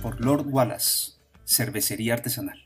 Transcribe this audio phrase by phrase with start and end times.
[0.00, 1.14] por Lord Wallace,
[1.44, 2.64] cervecería artesanal.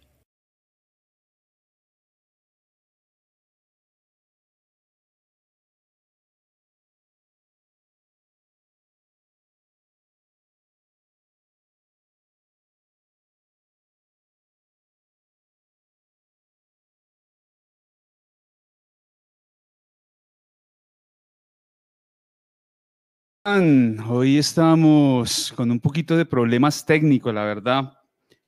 [23.50, 27.94] Hoy estamos con un poquito de problemas técnicos, la verdad,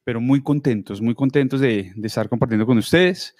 [0.05, 3.34] pero muy contentos, muy contentos de, estar compartiendo con ustedes.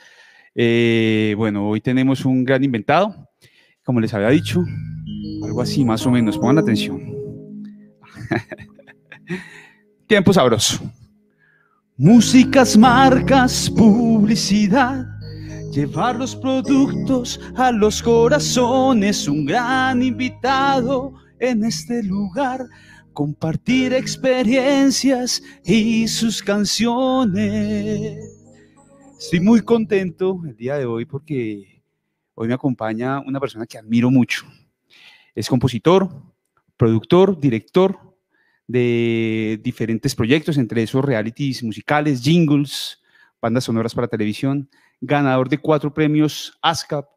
[0.55, 3.29] Eh, bueno, hoy tenemos un gran inventado,
[3.85, 4.65] como les había dicho,
[5.45, 6.99] algo así más o menos, pongan atención.
[10.07, 10.81] Tiempo sabroso.
[11.99, 15.05] Músicas, marcas, publicidad.
[15.75, 22.67] Llevar los productos a los corazones, un gran invitado en este lugar,
[23.13, 28.19] compartir experiencias y sus canciones.
[29.19, 31.83] Estoy muy contento el día de hoy porque
[32.35, 34.47] hoy me acompaña una persona que admiro mucho.
[35.35, 36.09] Es compositor,
[36.77, 37.99] productor, director
[38.67, 43.03] de diferentes proyectos, entre esos realities musicales, jingles,
[43.41, 44.71] bandas sonoras para televisión,
[45.01, 47.09] ganador de cuatro premios ASCAP,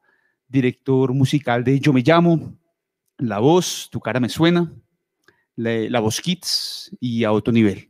[0.47, 2.57] director musical de Yo Me Llamo,
[3.23, 4.73] la Voz, Tu cara me suena,
[5.55, 7.89] La, Voz Kids y a otro nivel.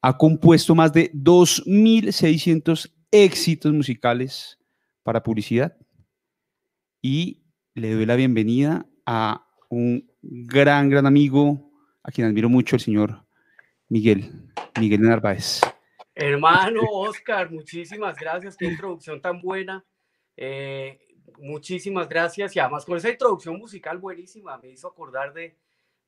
[0.00, 4.58] Ha compuesto más de 2.600 éxitos musicales
[5.02, 5.76] para publicidad
[7.00, 7.42] y
[7.74, 11.70] le doy la bienvenida a un gran, gran amigo
[12.04, 13.26] a quien admiro mucho, el señor
[13.88, 15.60] Miguel, Miguel Narváez.
[16.14, 19.84] Hermano Oscar, muchísimas gracias, qué introducción tan buena.
[20.36, 21.00] Eh,
[21.38, 25.56] muchísimas gracias y además con esa introducción musical buenísima, me hizo acordar de,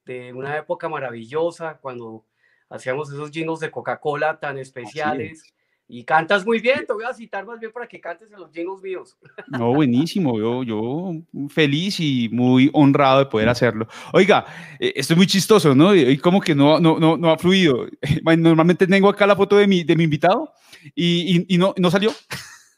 [0.05, 2.25] de una época maravillosa cuando
[2.69, 5.55] hacíamos esos jingles de Coca-Cola tan especiales.
[5.87, 8.51] Y cantas muy bien, te voy a citar más bien para que cantes en los
[8.51, 9.19] jingles míos.
[9.49, 11.13] No, buenísimo, yo, yo
[11.51, 13.87] feliz y muy honrado de poder hacerlo.
[14.15, 14.47] Oiga,
[14.81, 15.95] eh, esto es muy chistoso, ¿no?
[15.95, 17.87] Y como que no, no, no, no ha fluido.
[18.39, 20.55] Normalmente tengo acá la foto de mi, de mi invitado
[20.95, 22.11] y, y, y no, no salió.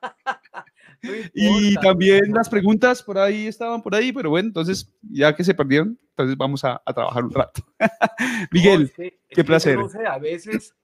[1.34, 5.54] y también las preguntas por ahí estaban por ahí, pero bueno, entonces ya que se
[5.54, 7.66] perdieron, entonces vamos a, a trabajar un rato.
[8.52, 8.92] Miguel,
[9.30, 9.78] qué placer.
[9.78, 10.76] No sé, a veces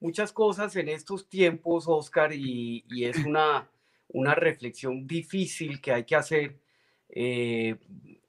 [0.00, 3.68] muchas cosas en estos tiempos, Oscar, y, y es una,
[4.08, 6.58] una reflexión difícil que hay que hacer.
[7.08, 7.76] Eh,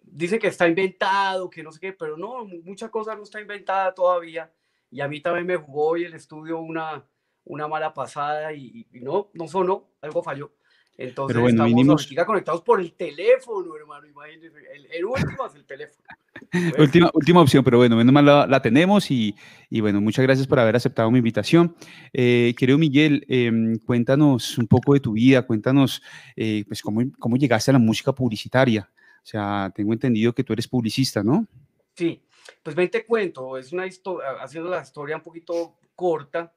[0.01, 3.93] dice que está inventado, que no sé qué, pero no, mucha cosa no está inventada
[3.93, 4.51] todavía.
[4.89, 7.05] Y a mí también me jugó hoy el estudio una,
[7.43, 10.51] una mala pasada y, y no, no sonó, algo falló.
[10.97, 14.57] Entonces Pero bueno, estamos conectados por el teléfono, hermano, imagínense.
[14.91, 16.03] El, último es el teléfono.
[16.79, 19.35] última, última opción, pero bueno, menos mal la, tenemos y,
[19.69, 21.75] y, bueno, muchas gracias por haber aceptado mi invitación.
[22.13, 26.01] Eh, querido Miguel, em, cuéntanos un poco de tu vida, cuéntanos
[26.35, 28.89] eh, pues cómo, cómo llegaste a la música publicitaria.
[29.21, 31.45] O sea, tengo entendido que tú eres publicista, ¿no?
[31.93, 32.23] Sí,
[32.63, 36.53] pues ven te cuento, es una historia, haciendo la historia un poquito corta,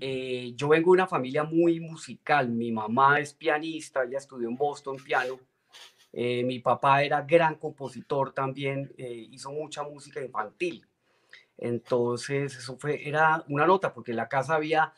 [0.00, 2.48] eh, yo vengo de una familia muy musical.
[2.48, 5.38] Mi mamá es pianista, ella estudió en Boston piano.
[6.12, 10.86] Eh, mi papá era gran compositor también, eh, hizo mucha música infantil.
[11.58, 14.92] Entonces, eso fue, era una nota, porque en la casa había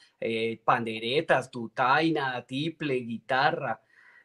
[0.64, 3.80] panderetas, tutaina, tiple, guitarra.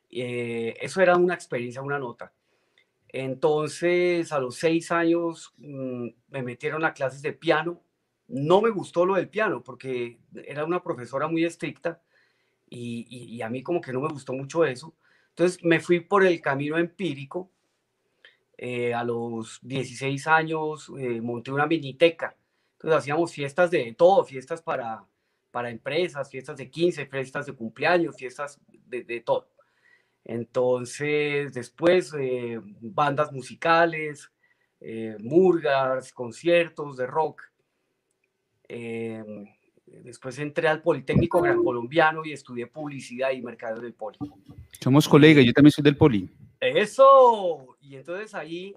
[0.10, 2.32] eso era una experiencia, una nota.
[3.10, 7.82] Entonces, a los seis años mm, me metieron a clases de piano
[8.32, 12.02] no me gustó lo del piano porque era una profesora muy estricta
[12.70, 14.96] y, a mí como que no me gustó mucho eso.
[15.30, 17.52] Entonces me fui por el camino empírico.
[18.58, 22.36] Eh, a los 16 años eh, monté una miniteca.
[22.74, 25.04] Entonces hacíamos fiestas de todo, fiestas para,
[25.52, 29.50] para empresas, fiestas de 15, fiestas de cumpleaños, fiestas de, todo.
[30.24, 34.32] Entonces después eh, bandas musicales,
[35.20, 37.51] murgas, conciertos de rock.
[38.74, 39.46] Em,
[39.86, 44.18] después entré al Politécnico Gran Colombiano y estudié publicidad y mercado del Poli.
[44.80, 46.30] Somos colegas, yo también soy del Poli.
[46.58, 47.76] Eso.
[47.82, 48.74] Y entonces ahí,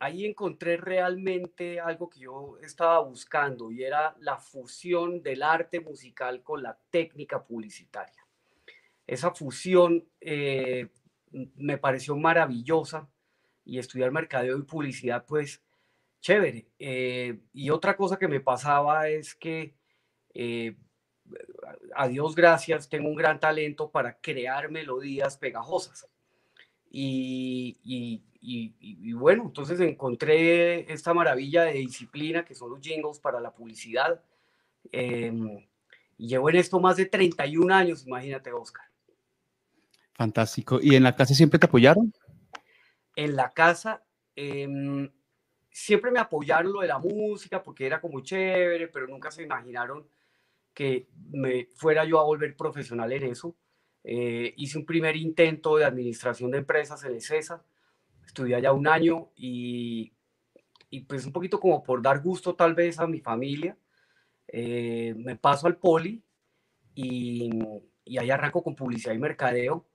[0.00, 6.42] ahí encontré realmente algo que yo estaba buscando y era la fusión del arte musical
[6.42, 8.26] con la técnica publicitaria.
[9.06, 10.88] Esa fusión eh,
[11.30, 13.08] me pareció maravillosa
[13.64, 15.62] y estudiar mercadeo y publicidad pues
[16.20, 16.66] chévere.
[16.78, 19.74] Eh, y otra cosa que me pasaba es que,
[20.34, 20.76] eh,
[21.94, 26.08] a Dios gracias, tengo un gran talento para crear melodías pegajosas.
[26.90, 33.52] Y, y, bueno, entonces encontré esta maravilla de disciplina que son los jingles para la
[33.52, 34.22] publicidad.
[36.18, 38.84] Y llevo en esto más de 31 años, imagínate, Oscar.
[40.14, 40.80] Fantástico.
[40.82, 42.12] ¿Y en la casa siempre te apoyaron?
[43.14, 44.02] En la casa
[44.34, 45.08] em,
[45.78, 50.08] siempre me apoyaron lo de la música porque era como chévere, pero nunca se imaginaron
[50.74, 53.56] que me fuera yo a volver profesional en eso.
[54.02, 57.62] Eh, hice un primer intento de administración de empresas en el CESA
[58.26, 60.12] estudié allá un año y,
[60.90, 63.76] y, pues un poquito como por dar gusto tal vez a mi familia,
[64.48, 66.22] eh, me paso al poli
[66.94, 67.50] y,
[68.04, 69.86] y, ahí arranco con publicidad y mercadeo.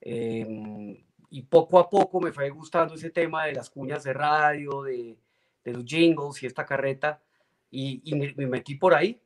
[0.00, 4.82] Eh, y poco a poco me fue gustando ese tema de las cuñas de radio,
[4.82, 5.16] de,
[5.64, 7.22] de los jingles y esta carreta,
[7.70, 9.18] y, y me, metí por ahí.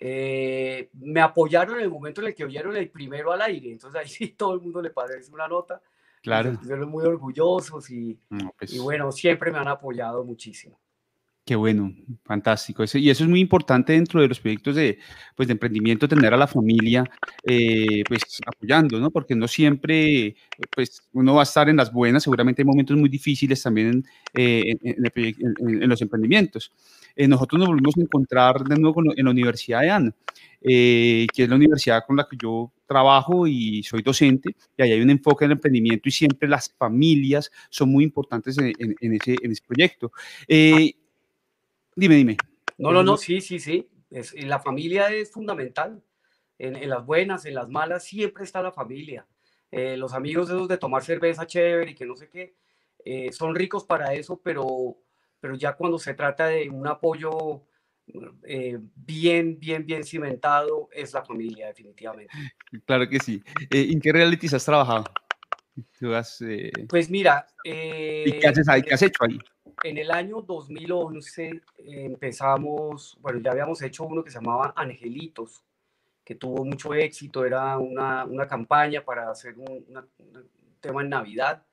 [0.00, 4.00] Eh, me apoyaron en el momento en el que oyeron el primero al aire, entonces
[4.00, 5.80] ahí sí todo el mundo le parece una nota
[6.22, 6.58] Claro.
[6.86, 8.18] muy orgullosos y,
[8.58, 10.80] pues y bueno, siempre me han apoyado muchísimo.
[11.46, 11.94] Qué bueno,
[12.24, 12.84] fantástico.
[12.94, 14.98] y eso es muy importante dentro de los proyectos de,
[15.36, 17.04] pues, de emprendimiento, tener a la familia
[17.42, 19.10] eh, pues, apoyando, ¿no?
[19.10, 20.36] Porque no siempre
[20.74, 24.02] pues, uno va a estar en las buenas, seguramente hay momentos muy difíciles también
[24.32, 26.72] en, en, los emprendimientos.
[27.14, 30.14] Eh, nosotros nos volvimos a encontrar de nuevo en la Universidad de ANA,
[30.62, 34.92] eh, que es la universidad con la que yo trabajo y soy docente, y ahí
[34.92, 38.72] hay un enfoque en el emprendimiento y siempre las familias son muy importantes en,
[39.12, 40.10] ese, en ese, proyecto.
[40.48, 40.94] Eh,
[41.96, 42.36] dime, dime.
[42.78, 43.88] No, no, no, sí, sí, sí.
[44.10, 46.02] Es, la familia es fundamental.
[46.58, 49.26] En, las buenas, en las malas, siempre está la familia.
[49.70, 52.54] Eh, los amigos esos de tomar cerveza chévere y que no sé qué,
[53.04, 54.96] eh, son ricos para eso, pero,
[55.40, 57.64] pero ya cuando se trata de un apoyo
[58.44, 62.32] eh, bien, bien, bien cimentado es la familia, definitivamente.
[62.84, 63.42] Claro que sí.
[63.70, 65.04] Eh, ¿En qué realities has trabajado?
[66.40, 67.46] Eh, pues mira...
[67.64, 68.82] ¿Y qué, haces ahí?
[68.82, 69.38] ¿Qué has hecho ahí?
[69.82, 75.64] En el año 2011 empezamos, bueno, ya habíamos hecho uno que se llamaba Angelitos,
[76.24, 79.84] que tuvo mucho éxito, era una, una campaña para hacer un,
[80.80, 81.66] tema en Navidad,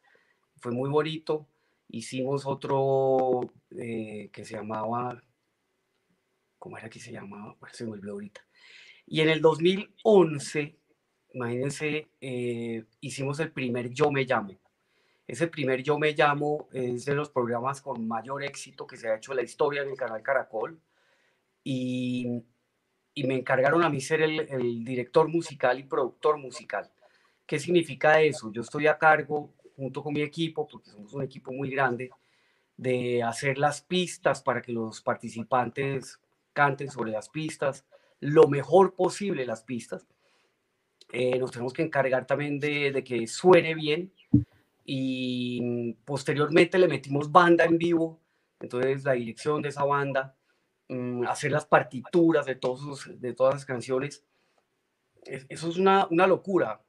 [0.57, 1.47] fue muy bonito.
[1.89, 5.21] Hicimos otro que se llamaba
[6.61, 7.55] ¿cómo era que se llamaba?
[7.59, 8.45] Bueno, se me olvidó ahorita.
[9.07, 10.77] Y en el 2011,
[11.33, 14.59] imagínense, eh, hicimos el primer Yo Me Llamo.
[15.31, 19.15] Ese primer Yo Me Llamo es de los programas con mayor éxito que se ha
[19.15, 20.77] hecho en la historia en el canal Caracol.
[21.63, 22.43] Y,
[23.13, 26.91] y me encargaron a mí ser el, el director musical y productor musical.
[27.45, 28.51] ¿Qué significa eso?
[28.51, 32.11] Yo estoy a cargo, junto con mi equipo, porque somos un equipo muy grande,
[32.75, 36.19] de hacer las pistas para que los participantes
[36.51, 37.85] canten sobre las pistas,
[38.19, 40.05] lo mejor posible las pistas.
[41.13, 44.11] Eh, nos tenemos que encargar también de, que suene bien
[44.85, 48.19] y posteriormente le metimos banda en vivo,
[48.59, 50.35] entonces la dirección de esa banda,
[50.89, 54.23] mm, hacer las partituras de, todos de todas las canciones.
[55.23, 56.81] Eso es una, una locura,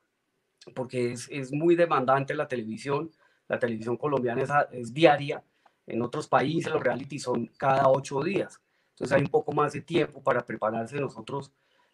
[0.75, 3.11] porque es, es, muy demandante la televisión.
[3.49, 5.43] La televisión colombiana es, es diaria.
[5.87, 8.61] En otros países los reality son cada ocho días.
[8.91, 10.99] Entonces hay un poco más de tiempo para prepararse.
[10.99, 11.53] Nosotros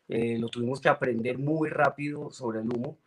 [0.09, 2.99] eh, lo tuvimos que aprender muy rápido sobre el humo,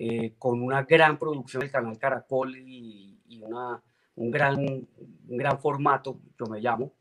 [0.00, 3.82] eh, con una gran producción del canal Caracol y, una,
[4.14, 6.92] un, gran, un gran formato, yo me llamo.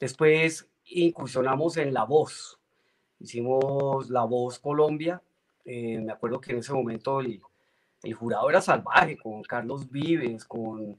[0.00, 2.58] Después incursionamos en La Voz.
[3.20, 5.22] Hicimos La Voz Colombia.
[5.64, 7.40] Eh, me acuerdo que en ese momento el,
[8.14, 10.98] jurado era salvaje, con Carlos Vives, con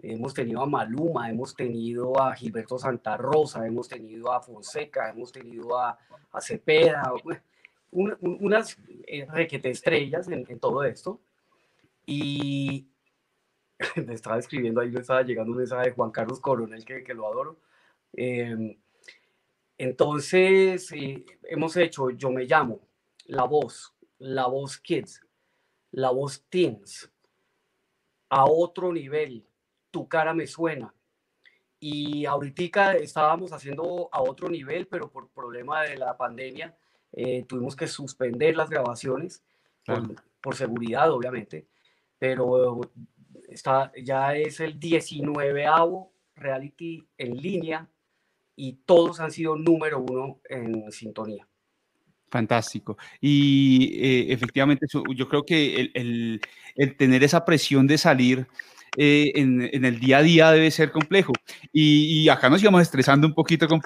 [0.00, 5.32] Hemos tenido a Maluma, hemos tenido a Gilberto Santa Rosa, hemos tenido a Fonseca, hemos
[5.32, 5.98] tenido a,
[6.30, 7.12] a Cepeda,
[7.90, 8.76] unas
[9.06, 11.20] eh, requete estrellas en, todo esto.
[12.06, 12.88] Y
[14.06, 17.14] me estaba escribiendo ahí, me estaba llegando un mensaje de Juan Carlos Coronel, que, que
[17.14, 17.60] lo adoro.
[18.12, 18.76] Em,
[19.76, 22.80] entonces, eh, hemos hecho Yo Me Llamo,
[23.26, 25.20] La Voz, La Voz Kids,
[25.92, 27.10] La Voz Teens,
[28.28, 29.46] a otro nivel,
[29.90, 30.92] tu cara me suena.
[31.80, 36.76] Y ahorita estábamos haciendo a otro nivel, pero por problema de la pandemia
[37.12, 39.42] eh, tuvimos que suspender las grabaciones
[40.40, 41.66] por, seguridad, obviamente.
[42.18, 42.80] Pero
[43.48, 47.88] está, ya es el 19avo reality en línea
[48.54, 51.46] y todos han sido número uno en sintonía.
[52.30, 52.98] Fantástico.
[53.20, 56.40] Y eh, efectivamente, yo creo que el,
[56.74, 58.46] el, tener esa presión de salir
[59.00, 61.32] eh, en, el día a día debe ser complejo.
[61.72, 63.80] Y, acá nos íbamos estresando un poquito con,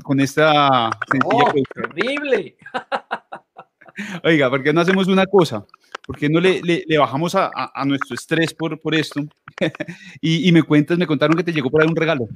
[0.00, 2.56] con, esta sencilla ¡Terrible!
[4.24, 5.66] Oiga, ¿por qué no hacemos una cosa?
[6.06, 9.20] ¿Por qué no le, le, bajamos a, a, nuestro estrés por, por esto?
[10.22, 12.26] y, me cuentas, me contaron que te llegó por ahí un regalo.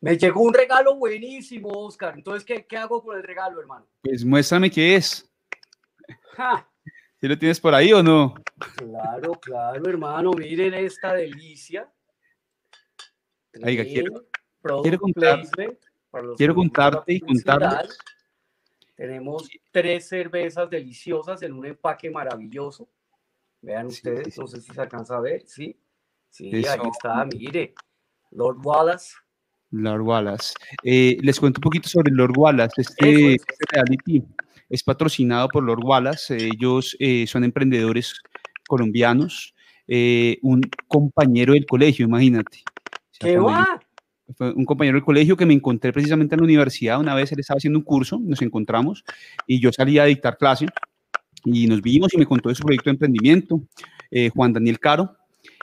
[0.00, 2.14] Me llegó un regalo buenísimo, Oscar.
[2.16, 3.86] Entonces, ¿qué, qué hago con el regalo, hermano?
[4.02, 5.24] Pues muéstrame qué es.
[7.20, 8.34] ¿Sí lo tienes por ahí o no?
[8.76, 10.30] Claro, claro, hermano.
[10.32, 11.90] Miren esta delicia.
[13.60, 14.26] Oiga, quiero,
[14.82, 15.78] quiero, contarte,
[16.36, 17.98] quiero contarte y contarles.
[18.94, 22.88] Tenemos tres cervezas deliciosas en un empaque maravilloso.
[23.62, 25.76] Vean ustedes, no sé si se alcanza a ver, sí.
[26.30, 27.74] Sí, ahí está, mire.
[28.30, 29.14] Lord Wallace.
[29.70, 30.54] Lord Wallace.
[30.84, 32.80] Eh, les cuento un poquito sobre Lord Wallace.
[32.80, 34.22] Este, este reality
[34.68, 36.36] es patrocinado por Lord Wallace.
[36.36, 38.20] Ellos eh, son emprendedores
[38.66, 39.54] colombianos.
[39.86, 42.62] Eh, un compañero del colegio, imagínate.
[43.18, 43.80] ¿Qué va?
[44.38, 47.00] Un compañero del colegio que me encontré precisamente en la universidad.
[47.00, 49.02] Una vez él estaba haciendo un curso, nos encontramos
[49.46, 50.66] y yo salí a dictar clase
[51.44, 53.62] y nos vimos y me contó de su proyecto de emprendimiento,
[54.10, 55.14] eh, Juan Daniel Caro.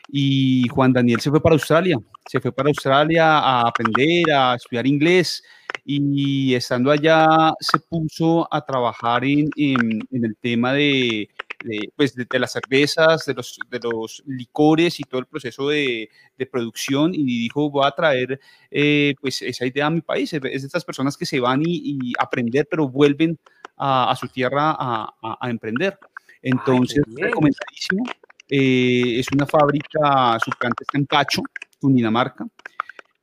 [0.07, 1.97] Y Juan Daniel se fue para Australia,
[2.27, 5.43] se fue para Australia a aprender, a estudiar inglés
[5.83, 11.29] y estando allá se puso a trabajar en, en, el tema de,
[11.63, 16.09] de, pues de, las cervezas, de los, de los licores y todo el proceso de,
[16.37, 18.39] de producción y dijo voy a traer
[18.71, 21.99] eh, pues esa idea a mi país, es de estas personas que se van y,
[22.01, 23.37] y aprender pero vuelven
[23.77, 25.97] a, su tierra a, a, emprender.
[26.41, 28.03] Entonces, recomendadísimo.
[28.47, 31.41] Eh, es una fábrica, su planta está en Pacho,
[31.79, 32.45] Cundinamarca.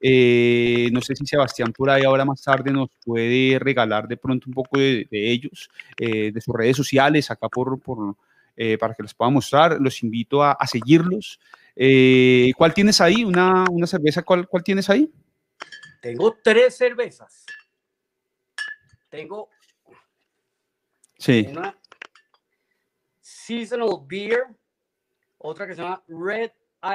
[0.03, 4.49] Eh, no sé si Sebastián por ahí ahora más tarde nos puede regalar de pronto
[4.49, 8.17] un poco de, ellos, eh, de sus redes sociales, acá por, por
[8.79, 9.79] para que les pueda mostrar.
[9.81, 11.41] Los invito a, a seguirlos.
[12.57, 13.25] ¿Cuál tienes ahí?
[13.25, 14.23] ¿Una, una cerveza?
[14.23, 15.11] ¿Cuál, ¿Cuál tienes ahí?
[16.01, 17.47] Tengo tres cervezas.
[19.09, 19.49] Tengo
[21.23, 21.47] Sí.
[21.51, 21.79] Una
[23.21, 24.45] Seasonal Beer,
[25.39, 26.51] otra que se llama Red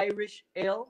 [0.06, 0.84] Irish Ale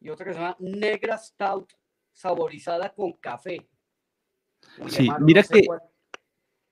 [0.00, 1.72] y otra que se llama Negra Stout
[2.12, 3.68] saborizada con café.
[4.88, 5.62] sí, mira que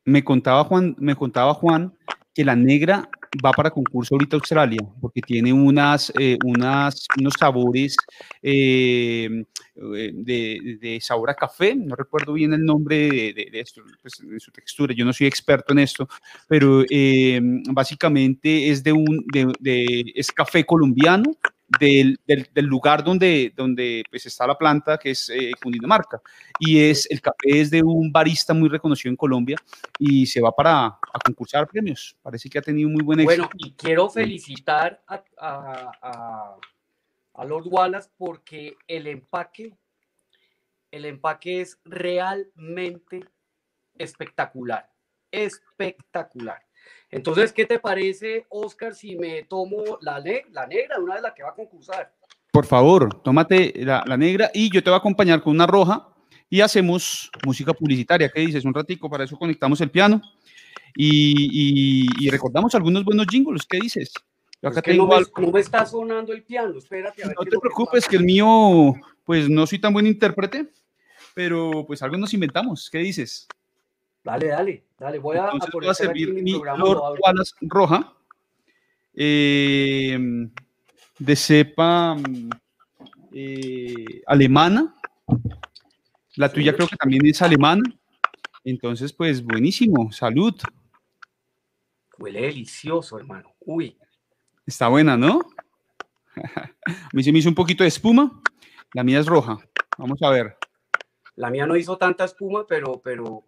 [0.05, 1.97] me contaba Juan, me contaba Juan
[2.35, 3.09] que la negra
[3.45, 7.97] va para concurso ahorita Australia, porque tiene unas, eh, unas, unos sabores
[8.41, 9.45] eh,
[9.75, 14.15] eh, de, de, sabor a café, no recuerdo bien el nombre de, de, esto, pues,
[14.23, 16.09] de su textura, yo no soy experto en esto,
[16.47, 16.85] pero
[17.73, 21.35] básicamente es de un, de, es café colombiano,
[21.79, 26.21] del, del, del, lugar donde, donde pues está la planta, que es eh, Cundinamarca.
[26.59, 29.57] Y es, el café es de un barista muy reconocido en Colombia
[29.99, 32.17] y se va para a concursar premios.
[32.23, 33.43] Parece que ha tenido muy buen éxito.
[33.43, 36.57] Bueno, y quiero felicitar a, a,
[37.35, 39.77] a, Lord Wallace porque el empaque,
[40.91, 43.25] el empaque es realmente
[43.99, 44.91] espectacular.
[45.31, 46.68] Espectacular.
[47.11, 50.23] Entonces, ¿qué te parece, Oscar, si me tomo la,
[50.53, 52.13] la negra, una de las que va a concursar?
[52.51, 56.09] Por favor, tómate la, negra y yo te voy a acompañar con una roja
[56.51, 58.31] y hacemos música publicitaria.
[58.31, 58.65] ¿Qué dices?
[58.65, 60.21] Un ratico, para eso conectamos el piano
[60.95, 63.65] y, recordamos algunos buenos jingles.
[63.67, 64.13] ¿Qué dices?
[64.61, 67.23] Yo acá tengo no, me, está sonando el piano, espérate.
[67.25, 70.69] no te preocupes, que el mío, pues no soy tan buen intérprete,
[71.35, 72.91] pero pues algo nos inventamos.
[72.91, 73.47] ¿Qué dices?
[74.29, 75.19] Dale, dale, dale.
[75.21, 78.13] Voy a, a servir mi, Lord Wallace roja
[79.15, 80.19] eh,
[81.19, 82.15] de cepa
[83.33, 84.95] eh, alemana.
[86.37, 87.83] La tuya creo que también es alemana.
[88.65, 90.13] Entonces, pues buenísimo.
[90.13, 90.55] Salud.
[92.19, 93.55] Huele delicioso, hermano.
[93.61, 93.97] Uy.
[94.67, 95.41] Está buena, ¿no?
[96.37, 98.43] a mí se me hizo un poquito de espuma.
[98.93, 99.57] La mía es roja.
[99.97, 100.59] Vamos a ver.
[101.35, 103.48] La mía no hizo tanta espuma, pero, pero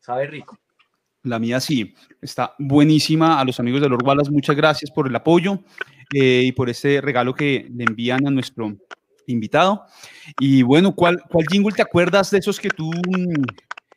[0.00, 0.58] Sabe rico.
[1.22, 3.38] La mía sí, está buenísima.
[3.38, 5.60] A los amigos de Lord Wallace, muchas gracias por el apoyo
[6.14, 8.74] eh, y por ese regalo que le envían a nuestro
[9.26, 9.84] invitado.
[10.38, 12.90] Y bueno, ¿cuál, jingle te acuerdas de esos que tú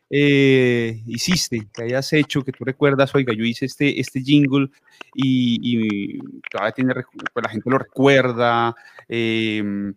[0.10, 4.67] eh, hiciste, que hayas hecho, que tú recuerdas, oiga, yo hice este, este jingle
[5.15, 6.19] y, y
[6.51, 8.75] todavía tiene, pues la gente lo recuerda.
[9.07, 9.93] Eh,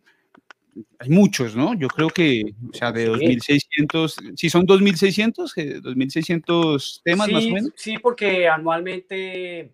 [0.99, 1.75] hay muchos, ¿no?
[1.75, 7.71] Yo creo que, o sea, de 2600, si son 2600, 2600 temas más o menos.
[7.77, 9.73] Sí, porque anualmente,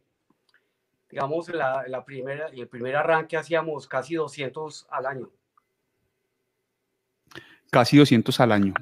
[1.11, 5.31] digamos, la, la primera, el primer arranque hacíamos casi 200 al año.
[7.71, 8.75] Casi 200 al año.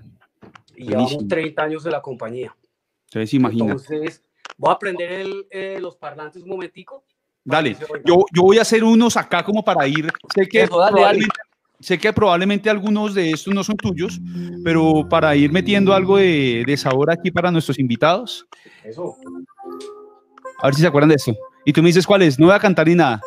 [0.76, 2.54] Y llevamos 30 años de la compañía.
[3.06, 3.72] Entonces, imagínate.
[3.72, 4.22] Entonces,
[4.56, 7.04] voy a aprender el, eh, los parlantes un momentico.
[7.42, 10.10] Dale, yo, yo voy a hacer unos acá como para ir.
[10.34, 10.68] Sé que
[11.80, 14.20] Sé que probablemente algunos de estos no son tuyos,
[14.62, 18.46] pero para ir metiendo algo de, de sabor aquí para nuestros invitados.
[18.84, 19.16] Eso.
[20.62, 21.34] A ver si se acuerdan de esto.
[21.64, 22.38] Y tú me dices cuál es.
[22.38, 23.20] No voy a cantar ni nada.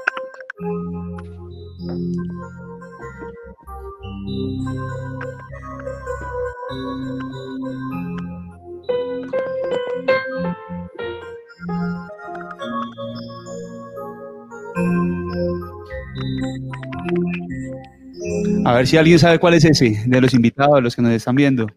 [18.66, 21.12] A ver si alguien sabe cuál es ese, de los invitados, de los que nos
[21.12, 21.68] están viendo.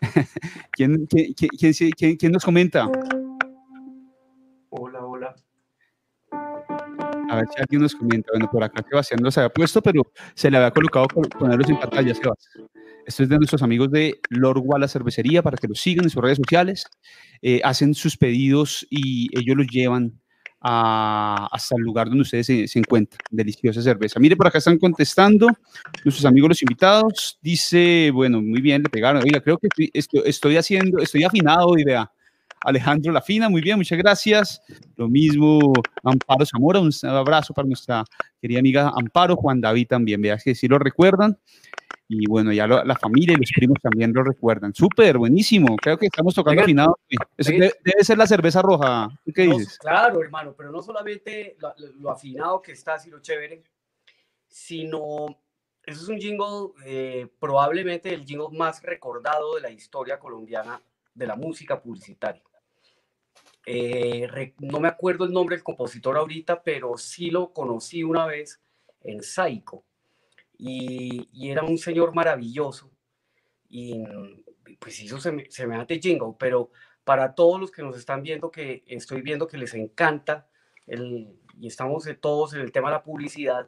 [0.72, 2.88] ¿Quién, quién, nos comenta?
[4.70, 5.34] Hola, hola.
[7.30, 8.30] A ver si alguien nos comenta.
[8.32, 10.02] Bueno, por acá Sebastián no se había puesto, pero
[10.34, 12.12] se le había colocado ponerlos en pantalla.
[12.12, 16.22] Esto es de nuestros amigos de Lord Wallace Cervecería para que los sigan en sus
[16.22, 16.86] redes sociales.
[17.42, 20.20] Eh, hacen sus pedidos y ellos los llevan
[20.66, 23.18] hasta el lugar donde ustedes se, encuentran.
[23.30, 24.18] Deliciosa cerveza.
[24.18, 25.48] Mire, por acá están contestando
[26.04, 27.38] nuestros amigos los invitados.
[27.42, 29.22] Dice, bueno, muy bien, le pegaron.
[29.22, 32.10] Oiga, creo que estoy, estoy, haciendo, estoy afinado, idea.
[32.62, 34.62] Alejandro Lafina, muy bien, muchas gracias.
[34.96, 38.02] Lo mismo, Amparo Zamora, un abrazo para nuestra
[38.40, 41.36] querida amiga Amparo, Juan David también, veas que sí lo recuerdan.
[42.06, 44.74] Y bueno, ya la familia y los primos también lo recuerdan.
[44.74, 45.74] Súper, buenísimo.
[45.76, 46.98] Creo que estamos tocando afinado.
[47.36, 49.08] Eso debe, ser la cerveza roja.
[49.34, 49.78] ¿Qué dices?
[49.78, 51.56] Claro, hermano, pero no solamente
[51.98, 53.62] lo, afinado que está, lo chévere,
[54.46, 55.26] sino
[55.82, 60.80] eso es un jingle, eh, probablemente el jingle más recordado de la historia colombiana
[61.14, 62.42] de la música publicitaria.
[63.66, 68.60] Eh, no me acuerdo el nombre del compositor ahorita, pero sí lo conocí una vez
[69.00, 69.84] en Saico
[70.58, 72.90] y, era un señor maravilloso
[73.68, 74.04] y
[74.78, 76.70] pues hizo semejante jingle, pero
[77.04, 80.48] para todos los que nos están viendo, que estoy viendo que les encanta
[80.86, 83.66] el, y estamos todos en el tema de la publicidad,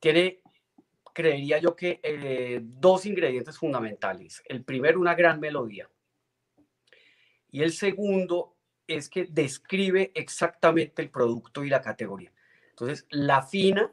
[0.00, 0.40] tiene,
[1.12, 4.42] creería yo que eh, dos ingredientes fundamentales.
[4.46, 5.88] El primero, una gran melodía.
[7.50, 12.32] Y el segundo es que describe exactamente el producto y la categoría.
[12.70, 13.92] Entonces, la fina,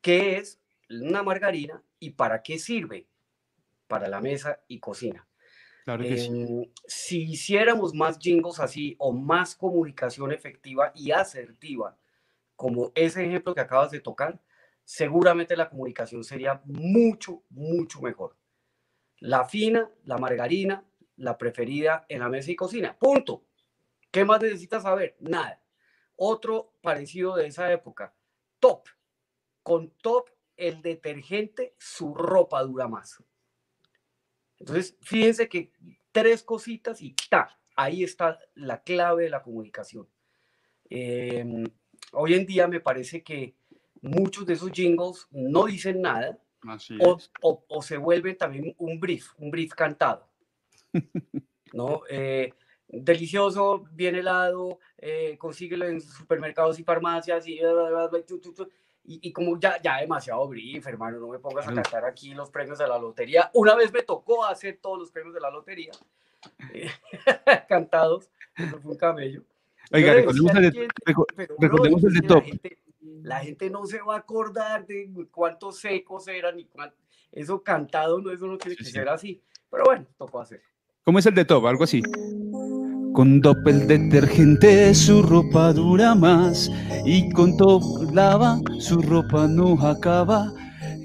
[0.00, 0.60] ¿qué es?
[0.88, 3.06] Una margarina y para qué sirve?
[3.86, 5.26] Para la mesa y cocina.
[5.86, 11.96] Em, si hiciéramos más jingles así o más comunicación efectiva y asertiva,
[12.56, 14.40] como ese ejemplo que acabas de tocar,
[14.84, 18.36] seguramente la comunicación sería mucho, mucho mejor.
[19.18, 20.84] La fina, la margarina,
[21.16, 22.96] la preferida en la mesa y cocina.
[22.98, 23.44] Punto.
[24.10, 25.16] ¿Qué más necesitas saber?
[25.20, 25.60] Nada.
[26.16, 28.14] Otro parecido de esa época,
[28.58, 28.88] top.
[29.62, 33.22] Con top el detergente, su ropa dura más.
[34.58, 35.72] Entonces, fíjense que
[36.12, 40.08] tres cositas y ta, ahí está la clave de la comunicación.
[40.88, 41.64] Em,
[42.12, 43.56] hoy en día me parece que
[44.00, 46.38] muchos de esos jingles no dicen nada
[47.40, 50.28] o, se vuelven también un brief, un brief cantado.
[51.72, 52.02] ¿no?
[52.08, 52.52] Eh,
[52.88, 57.60] delicioso, bien helado, eh, consíguelo en supermercados y farmacias y y,
[59.32, 62.88] como ya, ya demasiado brief, hermano, no me pongas a cantar aquí los premios de
[62.88, 63.50] la lotería.
[63.54, 65.92] Una vez me tocó hacer todos los premios de la lotería,
[66.72, 66.90] eh,
[67.68, 69.42] cantados, eso fue un camello.
[69.92, 70.88] Oiga, recordemos el, de,
[71.58, 72.44] recordemos el de top.
[73.22, 76.96] La gente, no se va a acordar de cuántos secos eran y cuánto,
[77.32, 79.42] eso cantado, no, eso no tiene que ser así.
[79.70, 80.62] Pero bueno, tocó hacer.
[81.02, 81.66] ¿Cómo es el de top?
[81.66, 82.02] Algo así.
[83.14, 86.68] Con doppel detergente su ropa dura más
[87.04, 90.52] y con top lava su ropa no acaba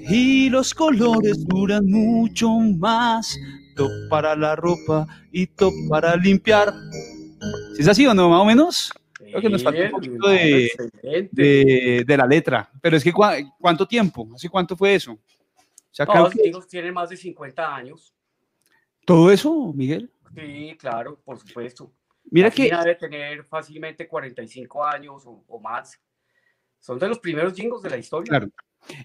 [0.08, 3.38] y los colores duran mucho más.
[3.76, 6.74] Top para la ropa y top para limpiar.
[7.76, 8.92] ¿Si es así o no, más o menos?
[9.14, 12.68] Creo que nos falta un poquito de, de, la letra.
[12.82, 14.28] Pero es que, ¿cuánto tiempo?
[14.34, 15.12] ¿Hace cuánto fue eso?
[15.12, 15.18] O
[15.92, 16.52] sea, Todos que...
[16.68, 18.12] tienen más de 50 años.
[19.06, 20.10] ¿Todo eso, Miguel?
[20.34, 21.92] Sí, claro, por supuesto.
[22.30, 22.70] Mira que.
[22.70, 26.00] Debe tener fácilmente 45 años o, más.
[26.78, 28.30] Son de los primeros jingles de la historia.
[28.30, 28.48] Claro.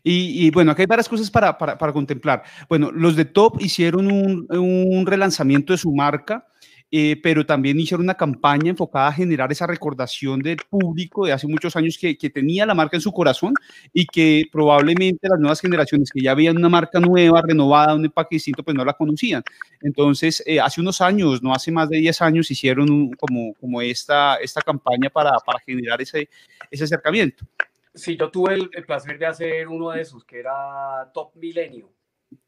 [0.04, 2.44] Y, bueno, aquí hay varias cosas para, para, para, contemplar.
[2.70, 6.48] Bueno, los de Top hicieron un, un relanzamiento de su marca
[6.92, 11.48] eh, pero también hicieron una campaña enfocada a generar esa recordación del público de hace
[11.48, 13.54] muchos años que, que, tenía la marca en su corazón
[13.92, 18.36] y que probablemente las nuevas generaciones que ya veían una marca nueva, renovada, un empaque
[18.36, 19.44] distinto, pues no la conocían.
[19.82, 24.36] Entonces, eh, hace unos años, no hace más de 10 años, hicieron como, como esta,
[24.36, 26.30] esta campaña para, para generar ese,
[26.70, 27.46] ese acercamiento.
[27.94, 31.90] Sí, yo tuve el, el, placer de hacer uno de esos, que era Top Milenio.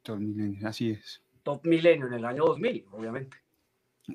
[0.03, 1.23] Top Milenio, así es.
[1.41, 3.37] Top Milenio en el año 2000, obviamente.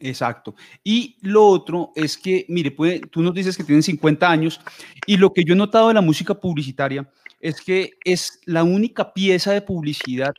[0.01, 0.55] Exacto.
[0.83, 4.61] Y lo otro es que, mire, puede, tú nos dices que tienen 50 años
[5.07, 7.09] y lo que yo he notado de la música publicitaria
[7.41, 10.33] es que es la única pieza de publicidad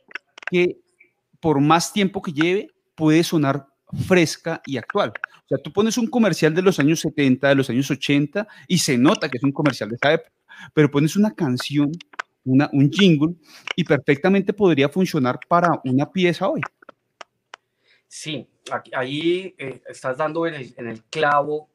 [0.50, 0.78] que
[1.40, 3.66] por más tiempo que lleve puede sonar
[4.06, 5.12] fresca y actual.
[5.44, 8.78] O sea, tú pones un comercial de los años 70, de los años 80 y
[8.78, 10.32] se nota que es un comercial de esa época,
[10.72, 11.92] pero pones una canción,
[12.44, 13.34] una, un jingle
[13.76, 16.62] y perfectamente podría funcionar para una pieza hoy.
[18.08, 18.48] Sí,
[18.92, 21.70] ahí eh, estás dando en el, clavo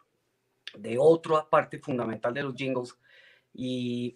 [0.76, 2.98] de otra parte fundamental de los jingles
[3.54, 4.16] y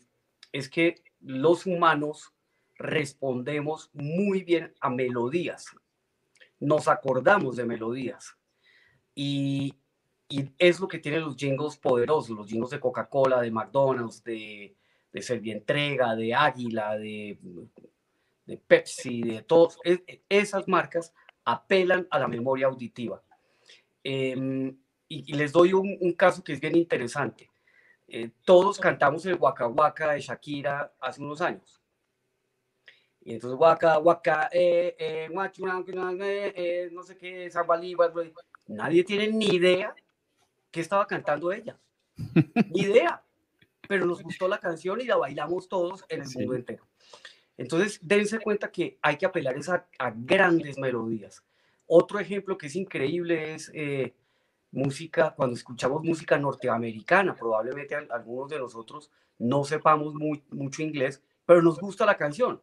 [0.52, 2.34] es que los humanos
[2.76, 5.68] respondemos muy bien a melodías,
[6.60, 8.38] nos acordamos de melodías.
[9.16, 9.76] Y,
[10.58, 14.76] es lo que tienen los jingles poderosos, los jingles de Coca-Cola, de McDonald's, de,
[15.12, 17.38] de Servientrega, de Águila, de,
[18.48, 19.78] de Pepsi, de todos,
[20.28, 21.14] esas marcas
[21.45, 23.21] apelan a la memoria auditiva.
[24.03, 24.77] Em,
[25.08, 27.49] y, les doy un, caso que es bien interesante.
[28.08, 31.82] Eh, todos cantamos el Waka Waka de Shakira hace unos años.
[33.21, 37.49] Y entonces Waka Waka, eh, eh, eh no sé qué,
[38.67, 39.95] nadie tiene ni idea
[40.73, 41.77] qué estaba cantando ella.
[42.71, 43.23] Ni idea.
[43.88, 46.88] Pero nos gustó la canción y la bailamos todos en el mundo entero.
[47.58, 51.44] Entonces, dense cuenta que hay que apelar a, a grandes melodías.
[51.86, 53.72] Otro ejemplo que es increíble es
[54.74, 61.80] música, cuando escuchamos música norteamericana, probablemente algunos de nosotros no sepamos mucho inglés, pero nos
[61.80, 62.62] gusta la canción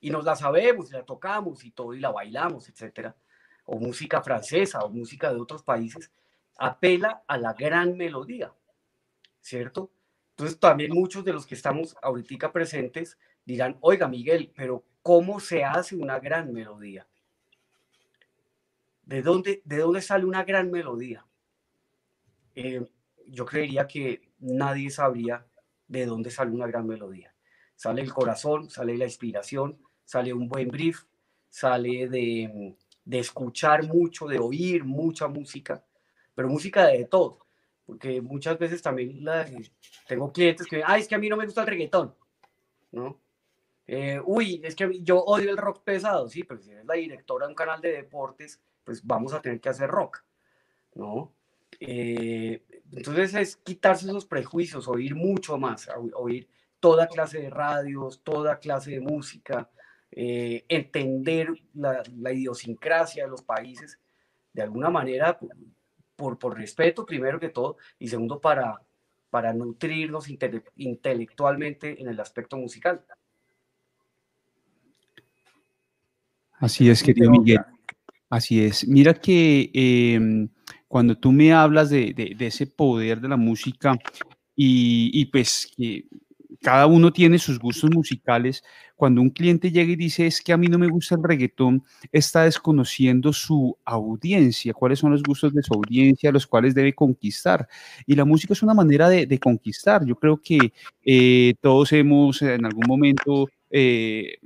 [0.00, 3.16] y nos la sabemos y la tocamos y todo y la bailamos, etcétera.
[3.64, 6.10] O música francesa o música de otros países,
[6.56, 8.52] apela a la gran melodía,
[9.40, 9.90] ¿cierto?
[10.30, 15.64] Entonces también muchos de los que estamos ahorita presentes dirán, oiga Miguel, pero ¿cómo se
[15.64, 17.06] hace una gran melodía?
[19.02, 21.26] ¿De dónde, de dónde sale una gran melodía?
[22.54, 22.84] Eh,
[23.26, 25.46] yo creería que nadie sabría
[25.88, 27.34] de dónde sale una gran melodía.
[27.76, 31.04] Sale el corazón, sale la inspiración, sale un buen brief,
[31.48, 35.84] sale de, de escuchar mucho, de oír mucha música,
[36.34, 37.46] pero música de todo,
[37.84, 39.46] porque muchas veces también la,
[40.08, 42.14] tengo clientes que, ay, es que a mí no me gusta el reggaetón,
[42.92, 43.20] ¿no?
[43.86, 47.46] Eh, uy, es que yo odio el rock pesado, sí, pero si eres la directora
[47.46, 50.24] de un canal de deportes, pues vamos a tener que hacer rock,
[50.94, 51.34] ¿no?
[51.80, 56.48] Eh, entonces es quitarse esos prejuicios, oír mucho más, oír
[56.80, 59.70] toda clase de radios, toda clase de música,
[60.10, 63.98] eh, entender la, idiosincrasia de los países
[64.52, 65.38] de alguna manera
[66.14, 68.80] por, por respeto primero que todo y segundo para,
[69.30, 70.28] para nutrirnos
[70.76, 73.04] intelectualmente en el aspecto musical.
[76.64, 77.60] Así es, querido Miguel.
[78.30, 78.88] Así es.
[78.88, 80.48] Mira que em,
[80.88, 83.98] cuando tú me hablas de, ese poder de la música
[84.56, 86.06] y, pues que
[86.62, 88.64] cada uno tiene sus gustos musicales,
[88.96, 91.84] cuando un cliente llega y dice es que a mí no me gusta el reggaetón,
[92.10, 97.68] está desconociendo su audiencia, cuáles son los gustos de su audiencia, los cuales debe conquistar.
[98.06, 100.06] Y la música es una manera de, conquistar.
[100.06, 100.72] Yo creo que
[101.04, 104.38] eh, todos hemos en algún momento eh,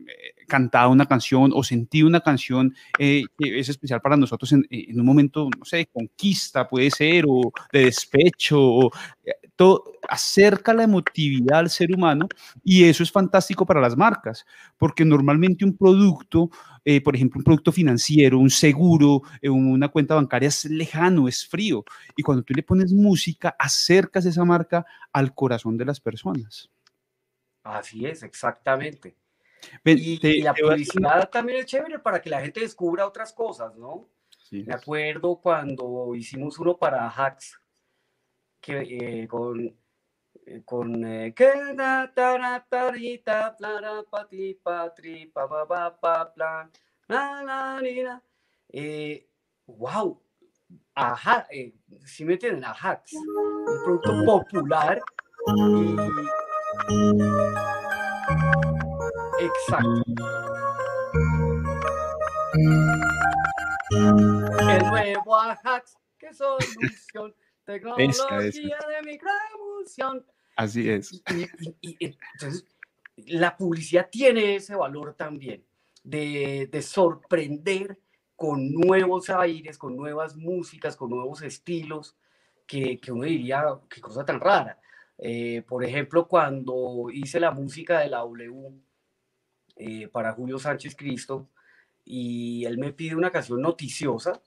[0.47, 4.65] cantado una canción o sentido una canción eh, que es especial para nosotros en,
[4.99, 8.91] un momento, no sé, de conquista puede ser, o de despecho, o,
[9.23, 12.27] eh, todo, acerca la emotividad al ser humano
[12.65, 14.47] y eso es fantástico para las marcas,
[14.79, 16.49] porque normalmente un producto,
[17.05, 21.85] por ejemplo, un producto financiero, un seguro, una cuenta bancaria es lejano, es frío,
[22.17, 26.71] y cuando tú le pones música, acercas esa marca al corazón de las personas.
[27.69, 29.17] Así es, exactamente.
[29.85, 34.09] y, la publicidad también es chévere para que la gente descubra otras cosas, ¿no?
[34.51, 37.61] Me acuerdo cuando hicimos uno para hacks,
[38.61, 39.77] que eh, con
[40.49, 41.35] eh, con eh,
[47.07, 48.23] la
[48.71, 49.29] eh,
[49.67, 50.23] wow
[50.95, 55.01] ajá eh, si me entienden a hacks un producto popular
[55.55, 55.97] y
[59.41, 60.05] Exacto.
[63.91, 70.25] El nuevo Ajax, que solución, tecnología de microemulsión.
[70.57, 71.13] Así es.
[71.83, 72.65] Y, entonces,
[73.17, 75.65] la publicidad tiene ese valor también
[76.03, 77.99] de, de sorprender
[78.35, 82.17] con nuevos aires, con nuevas músicas, con nuevos estilos,
[82.67, 84.79] que, que uno diría, qué cosa tan rara.
[85.19, 88.73] Eh, por ejemplo, cuando hice la música de la W
[89.77, 91.49] eh, para Julio Sánchez Cristo,
[92.05, 94.41] y él me pide una canción noticiosa,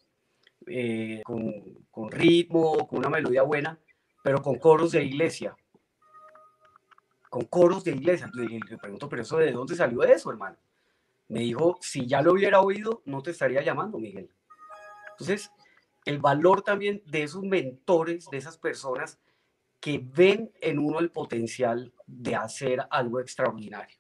[0.67, 3.77] eh, con, con, ritmo, con una melodía buena,
[4.23, 5.55] pero con coros de iglesia.
[7.29, 8.29] Con coros de iglesia.
[8.33, 10.57] Le, le pregunto, pero eso de dónde salió eso, hermano?
[11.27, 14.29] Me dijo, si ya lo hubiera oído, no te estaría llamando, Miguel.
[15.11, 15.51] Entonces,
[16.05, 19.19] el valor también de esos mentores, de esas personas
[19.81, 23.97] que ven en uno el potencial de hacer algo extraordinario.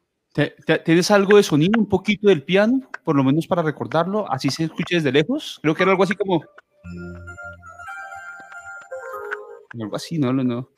[0.85, 4.31] ¿Tienes algo de sonido, un poquito del piano, por lo menos para recordarlo?
[4.31, 5.59] Así se escuche desde lejos.
[5.61, 6.41] Creo que era algo así como.
[9.73, 10.69] Algo así, no, no, no.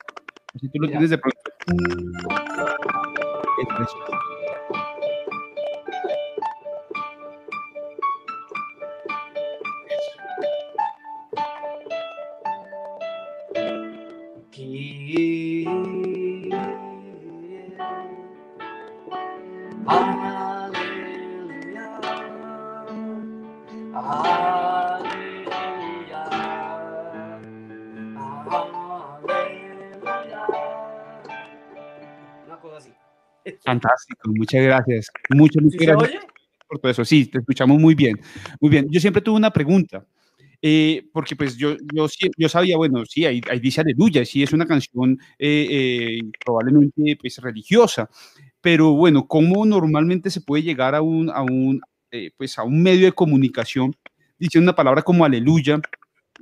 [0.54, 1.38] Así tú lo tienes de pronto.
[33.64, 35.10] Fantástico, muchas gracias.
[35.30, 36.24] Muchas, muchas ¿Sí gracias
[36.68, 37.04] por todo eso.
[37.04, 38.20] Sí, te escuchamos muy bien.
[38.60, 38.86] Muy bien.
[38.90, 40.06] Yo siempre tuve una pregunta,
[40.62, 42.06] eh, porque pues yo, yo,
[42.38, 47.16] yo sabía, bueno, sí, ahí, ahí dice aleluya, sí, es una canción eh, eh, probablemente
[47.20, 48.08] pues religiosa,
[48.60, 52.82] pero bueno, ¿cómo normalmente se puede llegar a un, a un, eh, pues, a un
[52.82, 53.94] medio de comunicación
[54.38, 55.80] diciendo una palabra como aleluya?